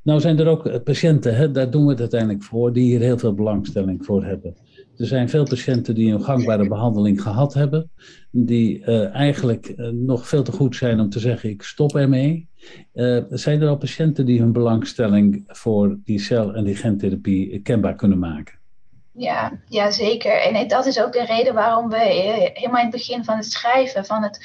Nou 0.03 0.19
zijn 0.19 0.39
er 0.39 0.47
ook 0.47 0.83
patiënten, 0.83 1.35
hè, 1.35 1.51
daar 1.51 1.71
doen 1.71 1.83
we 1.83 1.91
het 1.91 1.99
uiteindelijk 1.99 2.43
voor, 2.43 2.73
die 2.73 2.83
hier 2.83 2.99
heel 2.99 3.17
veel 3.17 3.33
belangstelling 3.33 4.05
voor 4.05 4.23
hebben. 4.23 4.55
Er 4.99 5.05
zijn 5.05 5.29
veel 5.29 5.43
patiënten 5.43 5.95
die 5.95 6.13
een 6.13 6.23
gangbare 6.23 6.67
behandeling 6.67 7.21
gehad 7.21 7.53
hebben, 7.53 7.91
die 8.31 8.79
uh, 8.79 9.15
eigenlijk 9.15 9.73
uh, 9.77 9.87
nog 9.89 10.27
veel 10.27 10.43
te 10.43 10.51
goed 10.51 10.75
zijn 10.75 10.99
om 10.99 11.09
te 11.09 11.19
zeggen: 11.19 11.49
ik 11.49 11.61
stop 11.61 11.95
ermee. 11.95 12.47
Uh, 12.93 13.23
zijn 13.29 13.61
er 13.61 13.67
al 13.67 13.77
patiënten 13.77 14.25
die 14.25 14.39
hun 14.39 14.51
belangstelling 14.51 15.43
voor 15.47 15.99
die 16.03 16.19
cel- 16.19 16.53
en 16.55 16.63
die 16.63 16.75
gentherapie 16.75 17.59
kenbaar 17.59 17.95
kunnen 17.95 18.19
maken? 18.19 18.58
Ja, 19.11 19.51
ja, 19.67 19.91
zeker. 19.91 20.41
En 20.41 20.67
dat 20.67 20.85
is 20.85 21.01
ook 21.01 21.13
de 21.13 21.25
reden 21.25 21.53
waarom 21.53 21.89
we 21.89 21.97
helemaal 21.97 22.79
in 22.79 22.85
het 22.85 22.91
begin 22.91 23.23
van 23.23 23.35
het 23.35 23.51
schrijven 23.51 24.05
van 24.05 24.23
het 24.23 24.39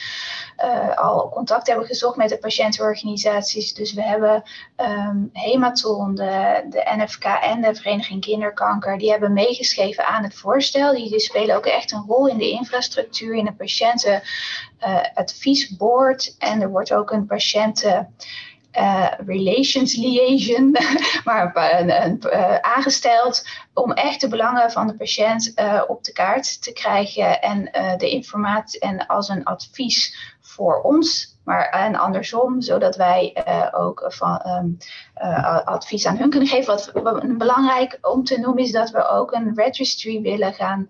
uh, 0.65 0.97
al 0.97 1.29
contact 1.29 1.67
hebben 1.67 1.87
gezocht 1.87 2.17
met 2.17 2.29
de 2.29 2.39
patiëntenorganisaties. 2.39 3.75
Dus 3.75 3.93
we 3.93 4.03
hebben 4.03 4.43
um, 4.77 5.31
Hematon, 5.33 6.15
de, 6.15 6.65
de 6.69 6.93
NFK 6.97 7.25
en 7.25 7.61
de 7.61 7.75
Vereniging 7.75 8.21
Kinderkanker, 8.21 8.99
die 8.99 9.11
hebben 9.11 9.33
meegeschreven 9.33 10.07
aan 10.07 10.23
het 10.23 10.35
voorstel. 10.35 10.95
Die, 10.95 11.11
die 11.11 11.21
spelen 11.21 11.57
ook 11.57 11.67
echt 11.67 11.93
een 11.93 12.05
rol 12.07 12.29
in 12.29 12.39
de 12.39 12.51
infrastructuur, 12.51 13.35
in 13.35 13.45
de 13.45 13.53
patiëntenadviesboard. 13.53 16.27
Uh, 16.27 16.35
en 16.51 16.61
er 16.61 16.71
wordt 16.71 16.93
ook 16.93 17.11
een 17.11 17.27
patiënten. 17.27 18.15
Uh, 18.79 19.07
relations 19.27 19.97
liaison, 19.97 20.77
maar 21.25 21.53
uh, 21.55 22.57
aangesteld 22.61 23.47
om 23.75 23.93
echt 23.93 24.21
de 24.21 24.29
belangen 24.29 24.71
van 24.71 24.87
de 24.87 24.95
patiënt 24.97 25.55
op 25.87 26.05
de 26.05 26.13
kaart 26.13 26.63
te 26.63 26.73
krijgen 26.73 27.43
en 27.43 27.69
de 27.99 28.11
informatie 28.11 28.81
en 28.81 29.07
als 29.07 29.29
een 29.29 29.45
advies 29.45 30.17
voor 30.41 30.81
ons, 30.83 31.37
maar 31.45 31.69
en 31.69 31.95
andersom, 31.95 32.61
zodat 32.61 32.97
wij 32.97 33.45
ook 33.73 34.05
van, 34.09 34.41
uh, 35.23 35.65
advies 35.65 36.07
aan 36.07 36.17
hun 36.17 36.31
kunnen 36.31 36.49
geven. 36.49 36.67
Wat, 36.67 36.91
wat, 37.03 37.39
belangrijk 37.39 37.99
om 38.01 38.25
te 38.25 38.39
noemen 38.39 38.63
is 38.63 38.73
dat 38.73 38.91
we 38.91 39.09
ook 39.09 39.33
een 39.33 39.53
registry 39.55 40.21
willen 40.21 40.55
gaan 40.55 40.89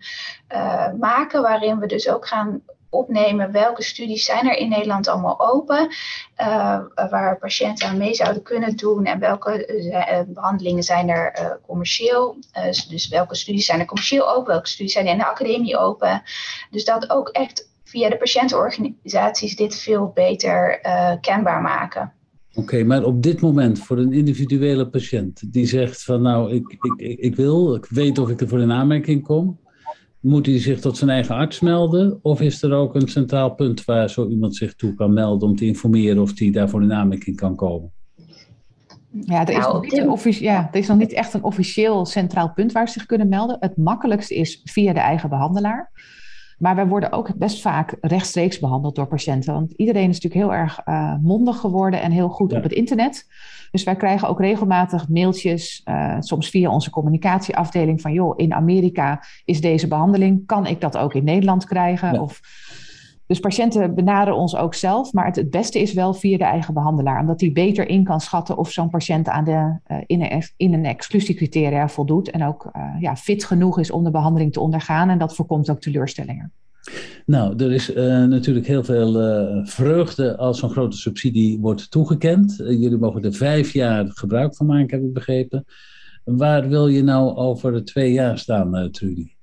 maken, 0.99 1.43
waarin 1.43 1.79
we 1.79 1.87
dus 1.87 2.09
ook 2.09 2.27
gaan 2.27 2.63
opnemen 2.95 3.53
welke 3.53 3.83
studies 3.83 4.25
zijn 4.25 4.49
er 4.49 4.57
in 4.57 4.69
Nederland 4.69 5.09
allemaal 5.09 5.41
open, 5.41 5.89
waar 7.11 7.39
patiënten 7.39 7.89
aan 7.89 7.97
mee 7.97 8.15
zouden 8.15 8.43
kunnen 8.43 8.77
doen 8.77 9.05
en 9.05 9.19
welke 9.19 10.25
behandelingen 10.29 10.83
zijn 10.83 11.09
er 11.09 11.59
commercieel. 11.67 12.37
dus 12.89 13.09
welke 13.09 13.35
studies 13.35 13.67
zijn 13.67 13.81
er 13.81 13.87
commercieel 13.87 14.35
open, 14.35 14.53
welke 14.53 14.69
studies 14.69 14.93
zijn 14.93 15.07
er 15.07 15.13
in 15.13 15.19
de 15.19 15.27
academie 15.27 15.79
open. 15.79 16.23
Dus 16.71 16.85
dat 16.85 17.11
ook 17.11 17.29
echt 17.29 17.69
via 17.85 18.09
de 18.09 18.17
patiëntenorganisaties 18.17 19.57
dit 19.57 19.77
veel 19.77 20.11
beter 20.15 20.81
uh, 20.87 21.13
kenbaar 21.21 21.63
maken. 21.63 22.13
Oké, 22.55 22.85
maar 22.85 23.05
op 23.05 23.23
dit 23.23 23.41
moment 23.41 23.79
voor 23.79 23.99
een 23.99 24.13
individuele 24.13 24.89
patiënt 24.89 25.53
die 25.53 25.67
zegt 25.67 26.05
van 26.05 26.23
nou, 26.23 26.53
ik, 26.53 26.77
ik, 26.97 27.19
ik 27.19 27.37
wil, 27.37 27.75
ik 27.75 27.87
weet 27.87 28.19
of 28.19 28.29
ik 28.31 28.41
er 28.41 28.49
voor 28.49 28.61
in 28.61 28.73
aanmerking 28.73 29.23
kom, 29.23 29.59
moet 30.25 30.47
hij 30.47 30.59
zich 30.59 30.81
tot 30.81 30.97
zijn 30.97 31.11
eigen 31.11 31.35
arts 31.35 31.61
melden? 31.61 32.19
Of 32.23 32.41
is 32.41 32.63
er 32.63 32.73
ook 32.73 32.95
een 32.95 33.09
centraal 33.09 33.55
punt 33.55 33.85
waar 33.85 34.11
zo 34.11 34.29
iemand 34.29 34.57
zich 34.57 34.75
toe 34.75 34.95
kan 34.95 35.13
melden 35.13 35.49
om 35.49 35.57
te 35.57 35.67
informeren 35.67 36.23
of 36.23 36.39
hij 36.39 36.51
daarvoor 36.51 36.83
in 36.83 36.93
aanmerking 36.93 37.37
kan 37.37 37.57
komen? 37.57 37.93
Ja 39.11 39.47
er, 39.47 39.49
is 39.49 39.57
nou, 39.57 39.73
nog 39.73 39.83
niet 39.83 40.27
een 40.27 40.45
ja, 40.45 40.69
er 40.73 40.79
is 40.79 40.87
nog 40.87 40.99
niet 40.99 41.13
echt 41.13 41.35
een 41.35 41.43
officieel 41.43 42.07
centraal 42.07 42.53
punt 42.53 42.73
waar 42.73 42.87
ze 42.87 42.93
zich 42.93 43.07
kunnen 43.07 43.29
melden. 43.29 43.57
Het 43.61 43.77
makkelijkste 43.77 44.35
is 44.35 44.61
via 44.65 44.93
de 44.93 45.01
eigen 45.01 45.29
behandelaar. 45.29 45.91
Maar 46.59 46.75
wij 46.75 46.87
worden 46.87 47.13
ook 47.13 47.37
best 47.37 47.61
vaak 47.61 47.97
rechtstreeks 48.01 48.59
behandeld 48.59 48.97
door 48.97 49.07
patiënten. 49.07 49.55
Want 49.55 49.73
iedereen 49.73 50.09
is 50.09 50.21
natuurlijk 50.21 50.43
heel 50.43 50.55
erg 50.55 50.81
uh, 50.85 51.15
mondig 51.23 51.57
geworden 51.57 52.03
en 52.03 52.11
heel 52.11 52.29
goed 52.29 52.53
op 52.53 52.63
het 52.63 52.73
internet. 52.73 53.27
Dus 53.75 53.85
wij 53.85 53.97
krijgen 53.97 54.29
ook 54.29 54.41
regelmatig 54.41 55.09
mailtjes, 55.09 55.83
uh, 55.85 56.17
soms 56.19 56.49
via 56.49 56.71
onze 56.71 56.91
communicatieafdeling, 56.91 58.01
van 58.01 58.13
joh, 58.13 58.35
in 58.37 58.55
Amerika 58.55 59.25
is 59.45 59.61
deze 59.61 59.89
behandeling. 59.89 60.47
Kan 60.47 60.67
ik 60.67 60.81
dat 60.81 60.97
ook 60.97 61.15
in 61.15 61.25
Nederland 61.25 61.65
krijgen? 61.65 62.21
Of 62.21 62.41
dus 63.27 63.41
patiënten 63.41 63.95
benaderen 63.95 64.37
ons 64.37 64.57
ook 64.57 64.75
zelf, 64.75 65.13
maar 65.13 65.27
het, 65.27 65.37
het, 65.37 65.51
beste 65.51 65.81
is 65.81 65.93
wel 65.93 66.15
via 66.15 66.39
de 66.39 66.45
eigen 66.45 66.75
behandelaar, 66.75 67.21
omdat 67.21 67.39
die 67.39 67.53
beter 67.53 67.89
in 67.89 68.05
kan 68.05 68.21
schatten 68.21 68.57
of 68.57 68.71
zo'n 68.71 68.91
patiënt 68.91 69.29
aan 69.29 69.45
de, 69.45 69.79
uh, 69.87 69.97
in, 70.07 70.23
een, 70.23 70.43
in 70.57 70.75
een 70.75 70.85
exclusiecriteria 70.85 71.89
voldoet 71.89 72.31
en 72.31 72.45
ook 72.45 72.71
uh, 72.77 72.95
ja, 72.99 73.17
fit 73.17 73.45
genoeg 73.45 73.79
is 73.79 73.91
om 73.91 74.05
de 74.05 74.11
behandeling 74.11 74.53
te 74.53 74.61
ondergaan. 74.61 75.11
En 75.11 75.19
dat 75.19 75.35
voorkomt 75.35 75.71
ook 75.71 75.81
teleurstellingen. 75.81 76.53
Nou, 77.27 77.57
er 77.65 77.73
is 77.73 77.95
uh, 77.95 78.25
natuurlijk 78.25 78.67
heel 78.67 78.85
veel 78.85 79.13
vreugde 79.67 80.37
als 80.37 80.59
zo'n 80.59 80.71
grote 80.71 80.97
subsidie 80.97 81.59
wordt 81.61 81.91
toegekend. 81.91 82.57
jullie 82.57 82.97
mogen 82.97 83.23
er 83.23 83.33
vijf 83.35 83.73
jaar 83.73 84.11
gebruik 84.15 84.57
van 84.57 84.67
maken, 84.67 84.99
heb 84.99 85.07
ik 85.07 85.13
begrepen. 85.13 85.65
Waar 86.25 86.69
wil 86.69 86.89
je 86.89 87.03
nou 87.03 87.37
over 87.37 87.85
twee 87.85 88.13
jaar 88.13 88.39
staan, 88.39 88.91
Trudy? 88.91 89.34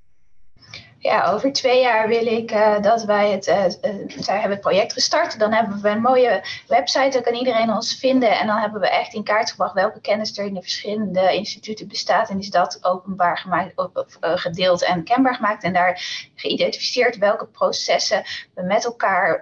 Ja, 1.01 1.31
over 1.31 1.53
twee 1.53 1.81
jaar 1.81 2.07
wil 2.07 2.25
ik 2.25 2.51
uh, 2.51 2.81
dat 2.81 3.03
wij 3.03 3.31
het, 3.31 3.47
uh, 3.47 3.63
zij 4.07 4.33
hebben 4.33 4.51
het 4.51 4.61
project 4.61 4.93
gestart. 4.93 5.39
Dan 5.39 5.51
hebben 5.51 5.81
we 5.81 5.89
een 5.89 6.01
mooie 6.01 6.43
website, 6.67 7.09
dan 7.09 7.21
kan 7.21 7.33
iedereen 7.33 7.73
ons 7.73 7.95
vinden. 7.95 8.39
En 8.39 8.47
dan 8.47 8.57
hebben 8.57 8.81
we 8.81 8.89
echt 8.89 9.13
in 9.13 9.23
kaart 9.23 9.49
gebracht 9.49 9.73
welke 9.73 10.01
kennis 10.01 10.37
er 10.37 10.45
in 10.45 10.53
de 10.53 10.61
verschillende 10.61 11.33
instituten 11.33 11.87
bestaat. 11.87 12.29
En 12.29 12.39
is 12.39 12.49
dat 12.49 12.79
openbaar 12.81 13.37
gemaakt, 13.37 13.73
gedeeld 14.21 14.83
en 14.83 15.03
kenbaar 15.03 15.35
gemaakt. 15.35 15.63
En 15.63 15.73
daar 15.73 16.01
geïdentificeerd 16.35 17.17
welke 17.17 17.45
processen 17.45 18.23
we 18.53 18.63
met 18.63 18.85
elkaar 18.85 19.41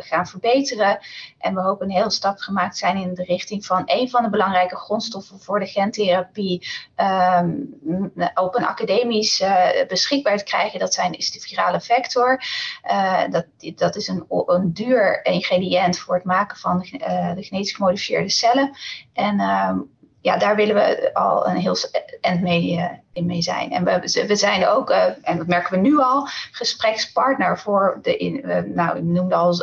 gaan 0.00 0.26
verbeteren. 0.26 0.98
En 1.38 1.54
we 1.54 1.60
hopen 1.60 1.86
een 1.86 1.96
heel 1.96 2.10
stap 2.10 2.38
gemaakt 2.38 2.78
zijn 2.78 2.96
in 2.96 3.14
de 3.14 3.24
richting 3.24 3.66
van 3.66 3.82
een 3.84 4.10
van 4.10 4.22
de 4.22 4.30
belangrijke 4.30 4.76
grondstoffen 4.76 5.40
voor 5.40 5.58
de 5.60 5.66
gentherapie 5.66 6.68
um, 6.96 8.12
op 8.34 8.54
een 8.54 8.66
academisch 8.66 9.44
beschikbaar 9.88 10.38
te 10.38 10.44
krijgen. 10.44 10.78
Dat 10.78 10.94
is 11.08 11.30
de 11.30 11.40
virale 11.40 11.80
vector. 11.80 12.42
Uh, 12.90 13.22
dat, 13.30 13.46
dat 13.74 13.96
is 13.96 14.08
een, 14.08 14.24
een 14.28 14.72
duur 14.72 15.24
ingrediënt 15.24 15.98
voor 15.98 16.14
het 16.14 16.24
maken 16.24 16.56
van 16.56 16.86
uh, 16.92 17.34
de 17.34 17.42
genetisch 17.42 17.72
gemodificeerde 17.72 18.28
cellen. 18.28 18.76
En 19.12 19.34
uh, 19.34 19.78
ja, 20.20 20.36
daar 20.36 20.56
willen 20.56 20.74
we 20.74 21.14
al 21.14 21.48
een 21.48 21.56
heel 21.56 21.76
eind 22.20 22.40
mee, 22.40 22.72
uh, 22.72 22.84
in 23.12 23.26
mee 23.26 23.42
zijn. 23.42 23.70
En 23.70 23.84
we, 23.84 24.24
we 24.26 24.36
zijn 24.36 24.66
ook, 24.66 24.90
uh, 24.90 25.04
en 25.22 25.36
dat 25.36 25.46
merken 25.46 25.72
we 25.72 25.78
nu 25.88 25.98
al, 25.98 26.26
gesprekspartner 26.50 27.58
voor 27.58 27.98
de, 28.02 28.16
in, 28.16 28.46
uh, 28.46 28.56
nou, 28.74 28.96
ik 28.96 29.02
noemde 29.02 29.34
al 29.34 29.54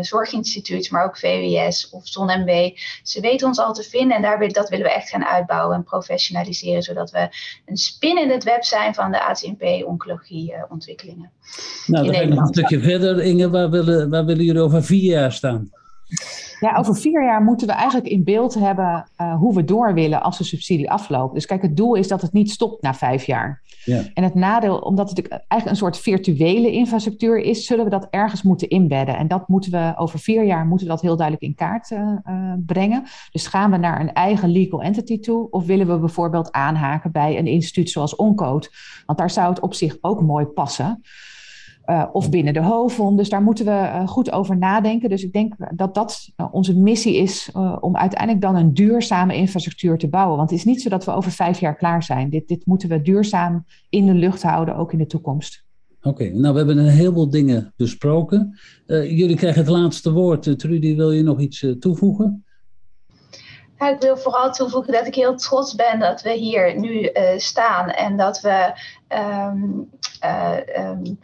Zorginstituut, 0.00 0.90
maar 0.90 1.04
ook 1.04 1.18
VWS 1.18 1.90
of 1.90 2.06
ZonMW. 2.06 2.70
Ze 3.02 3.20
weten 3.20 3.46
ons 3.46 3.58
al 3.58 3.72
te 3.72 3.82
vinden 3.82 4.16
en 4.16 4.22
daar, 4.22 4.48
dat 4.48 4.68
willen 4.68 4.86
we 4.86 4.92
echt 4.92 5.08
gaan 5.08 5.24
uitbouwen 5.24 5.76
en 5.76 5.84
professionaliseren, 5.84 6.82
zodat 6.82 7.10
we 7.10 7.28
een 7.66 7.76
spin 7.76 8.18
in 8.18 8.30
het 8.30 8.44
web 8.44 8.64
zijn 8.64 8.94
van 8.94 9.10
de 9.10 9.24
ATMP-oncologie-ontwikkelingen. 9.24 11.30
nou, 11.86 12.04
dan 12.04 12.14
ga 12.14 12.20
ik 12.20 12.28
nog 12.28 12.38
een 12.38 12.46
stukje 12.46 12.80
verder. 12.80 13.22
Inge, 13.22 13.50
waar 13.50 13.70
willen, 13.70 14.10
waar 14.10 14.24
willen 14.24 14.44
jullie 14.44 14.62
over 14.62 14.84
vier 14.84 15.12
jaar 15.12 15.32
staan? 15.32 15.70
Ja, 16.60 16.76
over 16.76 16.96
vier 16.96 17.24
jaar 17.24 17.42
moeten 17.42 17.66
we 17.66 17.72
eigenlijk 17.72 18.06
in 18.06 18.24
beeld 18.24 18.54
hebben 18.54 19.08
uh, 19.20 19.34
hoe 19.34 19.54
we 19.54 19.64
door 19.64 19.94
willen 19.94 20.22
als 20.22 20.38
de 20.38 20.44
subsidie 20.44 20.90
afloopt. 20.90 21.34
Dus 21.34 21.46
kijk, 21.46 21.62
het 21.62 21.76
doel 21.76 21.94
is 21.94 22.08
dat 22.08 22.22
het 22.22 22.32
niet 22.32 22.50
stopt 22.50 22.82
na 22.82 22.94
vijf 22.94 23.24
jaar. 23.24 23.62
Ja. 23.84 24.02
En 24.14 24.22
het 24.22 24.34
nadeel, 24.34 24.78
omdat 24.78 25.10
het 25.10 25.28
eigenlijk 25.28 25.66
een 25.70 25.76
soort 25.76 25.98
virtuele 25.98 26.70
infrastructuur 26.70 27.38
is, 27.38 27.66
zullen 27.66 27.84
we 27.84 27.90
dat 27.90 28.06
ergens 28.10 28.42
moeten 28.42 28.68
inbedden. 28.68 29.16
En 29.16 29.28
dat 29.28 29.48
moeten 29.48 29.70
we 29.70 29.92
over 29.96 30.18
vier 30.18 30.44
jaar 30.44 30.66
moeten 30.66 30.86
we 30.86 30.92
dat 30.92 31.02
heel 31.02 31.16
duidelijk 31.16 31.46
in 31.46 31.54
kaart 31.54 31.90
uh, 31.90 31.98
uh, 31.98 32.52
brengen. 32.66 33.04
Dus 33.30 33.46
gaan 33.46 33.70
we 33.70 33.76
naar 33.76 34.00
een 34.00 34.12
eigen 34.12 34.50
legal 34.50 34.82
entity 34.82 35.20
toe, 35.20 35.50
of 35.50 35.66
willen 35.66 35.86
we 35.86 35.98
bijvoorbeeld 35.98 36.52
aanhaken 36.52 37.12
bij 37.12 37.38
een 37.38 37.46
instituut 37.46 37.90
zoals 37.90 38.16
Oncode? 38.16 38.68
Want 39.06 39.18
daar 39.18 39.30
zou 39.30 39.48
het 39.48 39.60
op 39.60 39.74
zich 39.74 39.96
ook 40.00 40.22
mooi 40.22 40.44
passen. 40.44 41.02
Of 42.12 42.30
binnen 42.30 42.54
de 42.54 42.62
HOVON. 42.62 43.16
Dus 43.16 43.28
daar 43.28 43.42
moeten 43.42 43.64
we 43.64 44.02
goed 44.06 44.32
over 44.32 44.56
nadenken. 44.56 45.08
Dus 45.08 45.22
ik 45.22 45.32
denk 45.32 45.54
dat 45.74 45.94
dat 45.94 46.28
onze 46.50 46.76
missie 46.76 47.16
is 47.16 47.50
om 47.80 47.96
uiteindelijk 47.96 48.40
dan 48.40 48.56
een 48.56 48.74
duurzame 48.74 49.36
infrastructuur 49.36 49.98
te 49.98 50.08
bouwen. 50.08 50.36
Want 50.36 50.50
het 50.50 50.58
is 50.58 50.64
niet 50.64 50.82
zo 50.82 50.88
dat 50.88 51.04
we 51.04 51.10
over 51.10 51.30
vijf 51.30 51.60
jaar 51.60 51.76
klaar 51.76 52.02
zijn. 52.02 52.30
Dit, 52.30 52.48
dit 52.48 52.66
moeten 52.66 52.88
we 52.88 53.02
duurzaam 53.02 53.64
in 53.88 54.06
de 54.06 54.14
lucht 54.14 54.42
houden, 54.42 54.76
ook 54.76 54.92
in 54.92 54.98
de 54.98 55.06
toekomst. 55.06 55.64
Oké, 56.02 56.30
nou 56.30 56.52
we 56.52 56.58
hebben 56.58 56.78
een 56.78 56.88
heleboel 56.88 57.30
dingen 57.30 57.72
besproken. 57.76 58.58
jullie 58.86 59.36
krijgen 59.36 59.60
het 59.60 59.70
laatste 59.70 60.12
woord. 60.12 60.58
Trudy, 60.58 60.96
wil 60.96 61.12
je 61.12 61.22
nog 61.22 61.40
iets 61.40 61.66
toevoegen? 61.78 62.42
ik 63.86 64.00
wil 64.00 64.16
vooral 64.16 64.50
toevoegen 64.50 64.92
dat 64.92 65.06
ik 65.06 65.14
heel 65.14 65.36
trots 65.36 65.74
ben 65.74 65.98
dat 65.98 66.22
we 66.22 66.32
hier 66.32 66.78
nu 66.78 67.00
uh, 67.00 67.22
staan 67.36 67.90
en 67.90 68.16
dat 68.16 68.40
we 68.40 68.72
um, 69.08 69.90
uh, 70.24 70.56
um, 70.78 71.18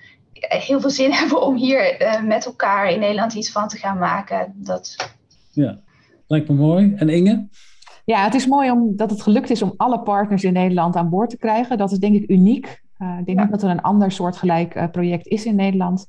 heel 0.48 0.80
veel 0.80 0.90
zin 0.90 1.12
hebben 1.20 1.42
om 1.42 1.57
hier 1.57 2.02
uh, 2.02 2.22
met 2.22 2.46
elkaar 2.46 2.90
in 2.90 3.00
Nederland 3.00 3.35
iets 3.35 3.52
van 3.52 3.68
te 3.68 3.76
gaan 3.76 3.98
maken. 3.98 4.52
Dat... 4.57 4.96
Ja, 5.50 5.80
lijkt 6.26 6.48
me 6.48 6.54
mooi. 6.54 6.94
En 6.96 7.09
Inge? 7.09 7.48
Ja, 8.04 8.24
het 8.24 8.35
is 8.35 8.46
mooi 8.46 8.70
omdat 8.70 9.11
het 9.11 9.22
gelukt 9.22 9.50
is 9.50 9.62
om 9.62 9.74
alle 9.76 10.00
partners 10.00 10.44
in 10.44 10.52
Nederland 10.52 10.96
aan 10.96 11.11
boord 11.11 11.30
te 11.30 11.38
krijgen. 11.38 11.78
Dat 11.78 11.92
is 11.92 11.98
denk 11.98 12.14
ik 12.14 12.30
uniek. 12.30 12.66
ik 13.18 13.26
denk 13.26 13.38
ja. 13.38 13.42
niet 13.42 13.50
dat 13.50 13.62
er 13.62 13.70
een 13.70 13.83
ander 13.83 14.12
soortgelijk 14.12 14.88
project 14.92 15.26
is 15.26 15.44
in 15.44 15.57
Nederland. 15.57 16.07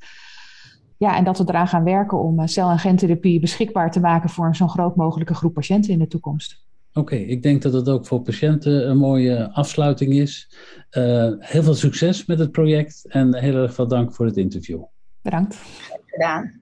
Ja, 0.97 1.15
en 1.15 1.23
dat 1.23 1.37
we 1.37 1.43
eraan 1.47 1.67
gaan 1.67 1.83
werken 1.83 2.19
om 2.19 2.39
eh, 2.39 2.47
cel- 2.47 2.69
en 2.69 2.79
gentherapie 2.79 3.39
beschikbaar 3.39 3.91
te 3.91 3.99
maken 3.99 4.29
voor 4.29 4.55
zo'n 4.55 4.69
groot 4.69 4.95
mogelijke 4.95 5.33
groep 5.33 5.53
patiënten 5.53 5.93
in 5.93 5.99
de 5.99 6.07
toekomst. 6.07 6.63
Oké, 6.97 7.15
ik 7.15 7.43
denk 7.43 7.61
dat 7.61 7.73
het 7.73 7.89
ook 7.89 8.05
voor 8.05 8.21
patiënten 8.21 8.89
een 8.89 8.97
mooie 8.97 9.51
afsluiting 9.51 10.13
is. 10.13 10.49
Uh, 10.91 11.31
heel 11.39 11.63
veel 11.63 11.73
succes 11.73 12.25
met 12.25 12.39
het 12.39 12.51
project 12.51 13.05
en 13.07 13.35
heel 13.35 13.55
erg 13.55 13.73
veel 13.73 13.87
dank 13.87 14.13
voor 14.13 14.25
het 14.25 14.37
interview. 14.37 14.83
Bedankt. 15.21 15.57
Gedaan. 16.05 16.61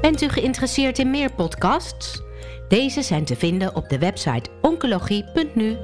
Bent 0.00 0.22
u 0.22 0.28
geïnteresseerd 0.28 0.98
in 0.98 1.10
meer 1.10 1.34
podcasts? 1.34 2.22
Deze 2.68 3.02
zijn 3.02 3.24
te 3.24 3.36
vinden 3.36 3.74
op 3.74 3.88
de 3.88 3.98
website 3.98 4.50
oncologie.nu. 4.60 5.76